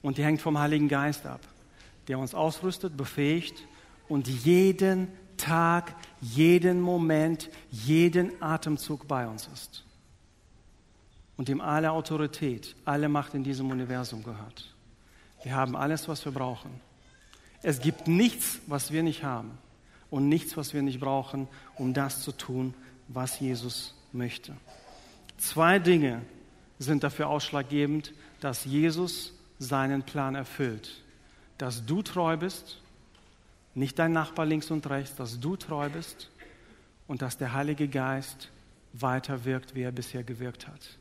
Und 0.00 0.16
die 0.16 0.24
hängt 0.24 0.40
vom 0.40 0.58
Heiligen 0.58 0.88
Geist 0.88 1.26
ab, 1.26 1.40
der 2.06 2.18
uns 2.18 2.34
ausrüstet, 2.34 2.96
befähigt 2.96 3.66
und 4.08 4.28
jeden 4.28 5.08
Tag, 5.36 5.94
jeden 6.20 6.80
Moment, 6.80 7.50
jeden 7.70 8.42
Atemzug 8.42 9.06
bei 9.08 9.26
uns 9.26 9.48
ist. 9.52 9.84
Und 11.36 11.48
ihm 11.48 11.60
alle 11.60 11.90
Autorität, 11.92 12.76
alle 12.84 13.08
Macht 13.08 13.34
in 13.34 13.44
diesem 13.44 13.70
Universum 13.70 14.22
gehört. 14.22 14.74
Wir 15.42 15.54
haben 15.54 15.76
alles, 15.76 16.08
was 16.08 16.24
wir 16.24 16.32
brauchen. 16.32 16.80
Es 17.62 17.80
gibt 17.80 18.08
nichts, 18.08 18.60
was 18.66 18.92
wir 18.92 19.02
nicht 19.02 19.24
haben 19.24 19.58
und 20.10 20.28
nichts, 20.28 20.56
was 20.56 20.74
wir 20.74 20.82
nicht 20.82 21.00
brauchen, 21.00 21.48
um 21.76 21.94
das 21.94 22.22
zu 22.22 22.32
tun, 22.32 22.74
was 23.08 23.40
Jesus 23.40 23.94
möchte. 24.12 24.54
Zwei 25.38 25.78
Dinge 25.78 26.22
sind 26.78 27.02
dafür 27.02 27.28
ausschlaggebend, 27.28 28.12
dass 28.40 28.64
Jesus 28.64 29.32
seinen 29.58 30.02
Plan 30.02 30.34
erfüllt. 30.34 31.02
Dass 31.56 31.84
du 31.84 32.02
treu 32.02 32.36
bist 32.36 32.80
nicht 33.78 33.98
dein 33.98 34.12
Nachbar 34.12 34.44
links 34.44 34.70
und 34.70 34.88
rechts, 34.90 35.14
dass 35.14 35.38
du 35.38 35.56
treu 35.56 35.88
bist 35.88 36.30
und 37.06 37.22
dass 37.22 37.38
der 37.38 37.52
Heilige 37.52 37.86
Geist 37.88 38.50
weiter 38.92 39.44
wirkt, 39.44 39.74
wie 39.74 39.82
er 39.82 39.92
bisher 39.92 40.24
gewirkt 40.24 40.66
hat. 40.66 40.98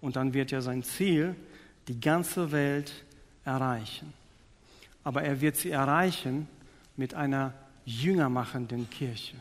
Und 0.00 0.16
dann 0.16 0.34
wird 0.34 0.52
er 0.52 0.62
sein 0.62 0.82
Ziel, 0.82 1.36
die 1.86 2.00
ganze 2.00 2.50
Welt, 2.50 2.92
erreichen. 3.44 4.12
Aber 5.04 5.22
er 5.22 5.40
wird 5.40 5.56
sie 5.56 5.70
erreichen 5.70 6.48
mit 6.96 7.14
einer 7.14 7.54
jüngermachenden 7.84 8.88
Kirche. 8.90 9.36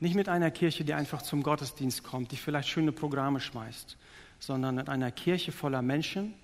Nicht 0.00 0.14
mit 0.14 0.28
einer 0.28 0.50
Kirche, 0.50 0.84
die 0.84 0.94
einfach 0.94 1.22
zum 1.22 1.42
Gottesdienst 1.42 2.02
kommt, 2.02 2.32
die 2.32 2.36
vielleicht 2.36 2.68
schöne 2.68 2.92
Programme 2.92 3.40
schmeißt, 3.40 3.96
sondern 4.38 4.74
mit 4.74 4.88
einer 4.88 5.10
Kirche 5.10 5.52
voller 5.52 5.82
Menschen, 5.82 6.34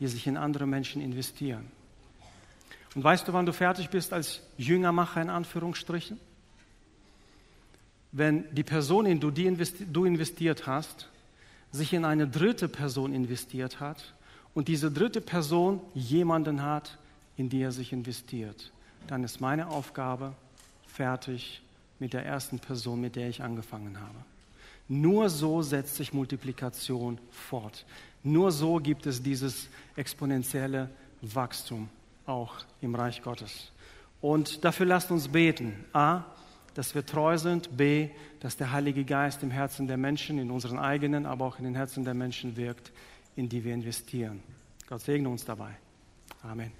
die 0.00 0.08
sich 0.08 0.26
in 0.26 0.36
andere 0.36 0.66
Menschen 0.66 1.00
investieren. 1.00 1.70
Und 2.94 3.04
weißt 3.04 3.28
du, 3.28 3.32
wann 3.32 3.46
du 3.46 3.52
fertig 3.52 3.90
bist 3.90 4.12
als 4.12 4.42
Jüngermacher 4.56 5.22
in 5.22 5.30
Anführungsstrichen? 5.30 6.18
Wenn 8.12 8.52
die 8.54 8.62
Person, 8.62 9.06
in 9.06 9.20
die 9.20 9.86
du 9.92 10.04
investiert 10.04 10.66
hast, 10.66 11.08
sich 11.72 11.92
in 11.92 12.04
eine 12.04 12.26
dritte 12.26 12.68
Person 12.68 13.12
investiert 13.12 13.80
hat 13.80 14.14
und 14.56 14.68
diese 14.68 14.90
dritte 14.90 15.20
Person 15.20 15.82
jemanden 15.92 16.62
hat, 16.62 16.96
in 17.36 17.50
die 17.50 17.60
er 17.60 17.72
sich 17.72 17.92
investiert, 17.92 18.72
dann 19.06 19.22
ist 19.22 19.38
meine 19.38 19.68
Aufgabe 19.68 20.32
fertig 20.86 21.60
mit 21.98 22.14
der 22.14 22.24
ersten 22.24 22.58
Person, 22.58 23.02
mit 23.02 23.16
der 23.16 23.28
ich 23.28 23.42
angefangen 23.42 24.00
habe. 24.00 24.16
Nur 24.88 25.28
so 25.28 25.60
setzt 25.60 25.96
sich 25.96 26.14
Multiplikation 26.14 27.18
fort. 27.30 27.84
Nur 28.22 28.50
so 28.50 28.76
gibt 28.76 29.04
es 29.04 29.22
dieses 29.22 29.68
exponentielle 29.94 30.88
Wachstum 31.20 31.90
auch 32.24 32.54
im 32.80 32.94
Reich 32.94 33.20
Gottes. 33.20 33.72
Und 34.22 34.64
dafür 34.64 34.86
lasst 34.86 35.10
uns 35.10 35.28
beten. 35.28 35.84
A, 35.92 36.22
dass 36.72 36.94
wir 36.94 37.04
treu 37.04 37.36
sind. 37.36 37.76
B, 37.76 38.08
dass 38.40 38.56
der 38.56 38.72
Heilige 38.72 39.04
Geist 39.04 39.42
im 39.42 39.50
Herzen 39.50 39.86
der 39.86 39.98
Menschen, 39.98 40.38
in 40.38 40.50
unseren 40.50 40.78
eigenen, 40.78 41.26
aber 41.26 41.44
auch 41.44 41.58
in 41.58 41.64
den 41.66 41.74
Herzen 41.74 42.04
der 42.06 42.14
Menschen 42.14 42.56
wirkt, 42.56 42.90
in 43.36 43.48
die 43.48 43.62
wir 43.62 43.74
investieren. 43.74 44.42
Gott 44.88 45.02
segne 45.02 45.28
uns 45.28 45.44
dabei. 45.44 45.76
Amen. 46.42 46.72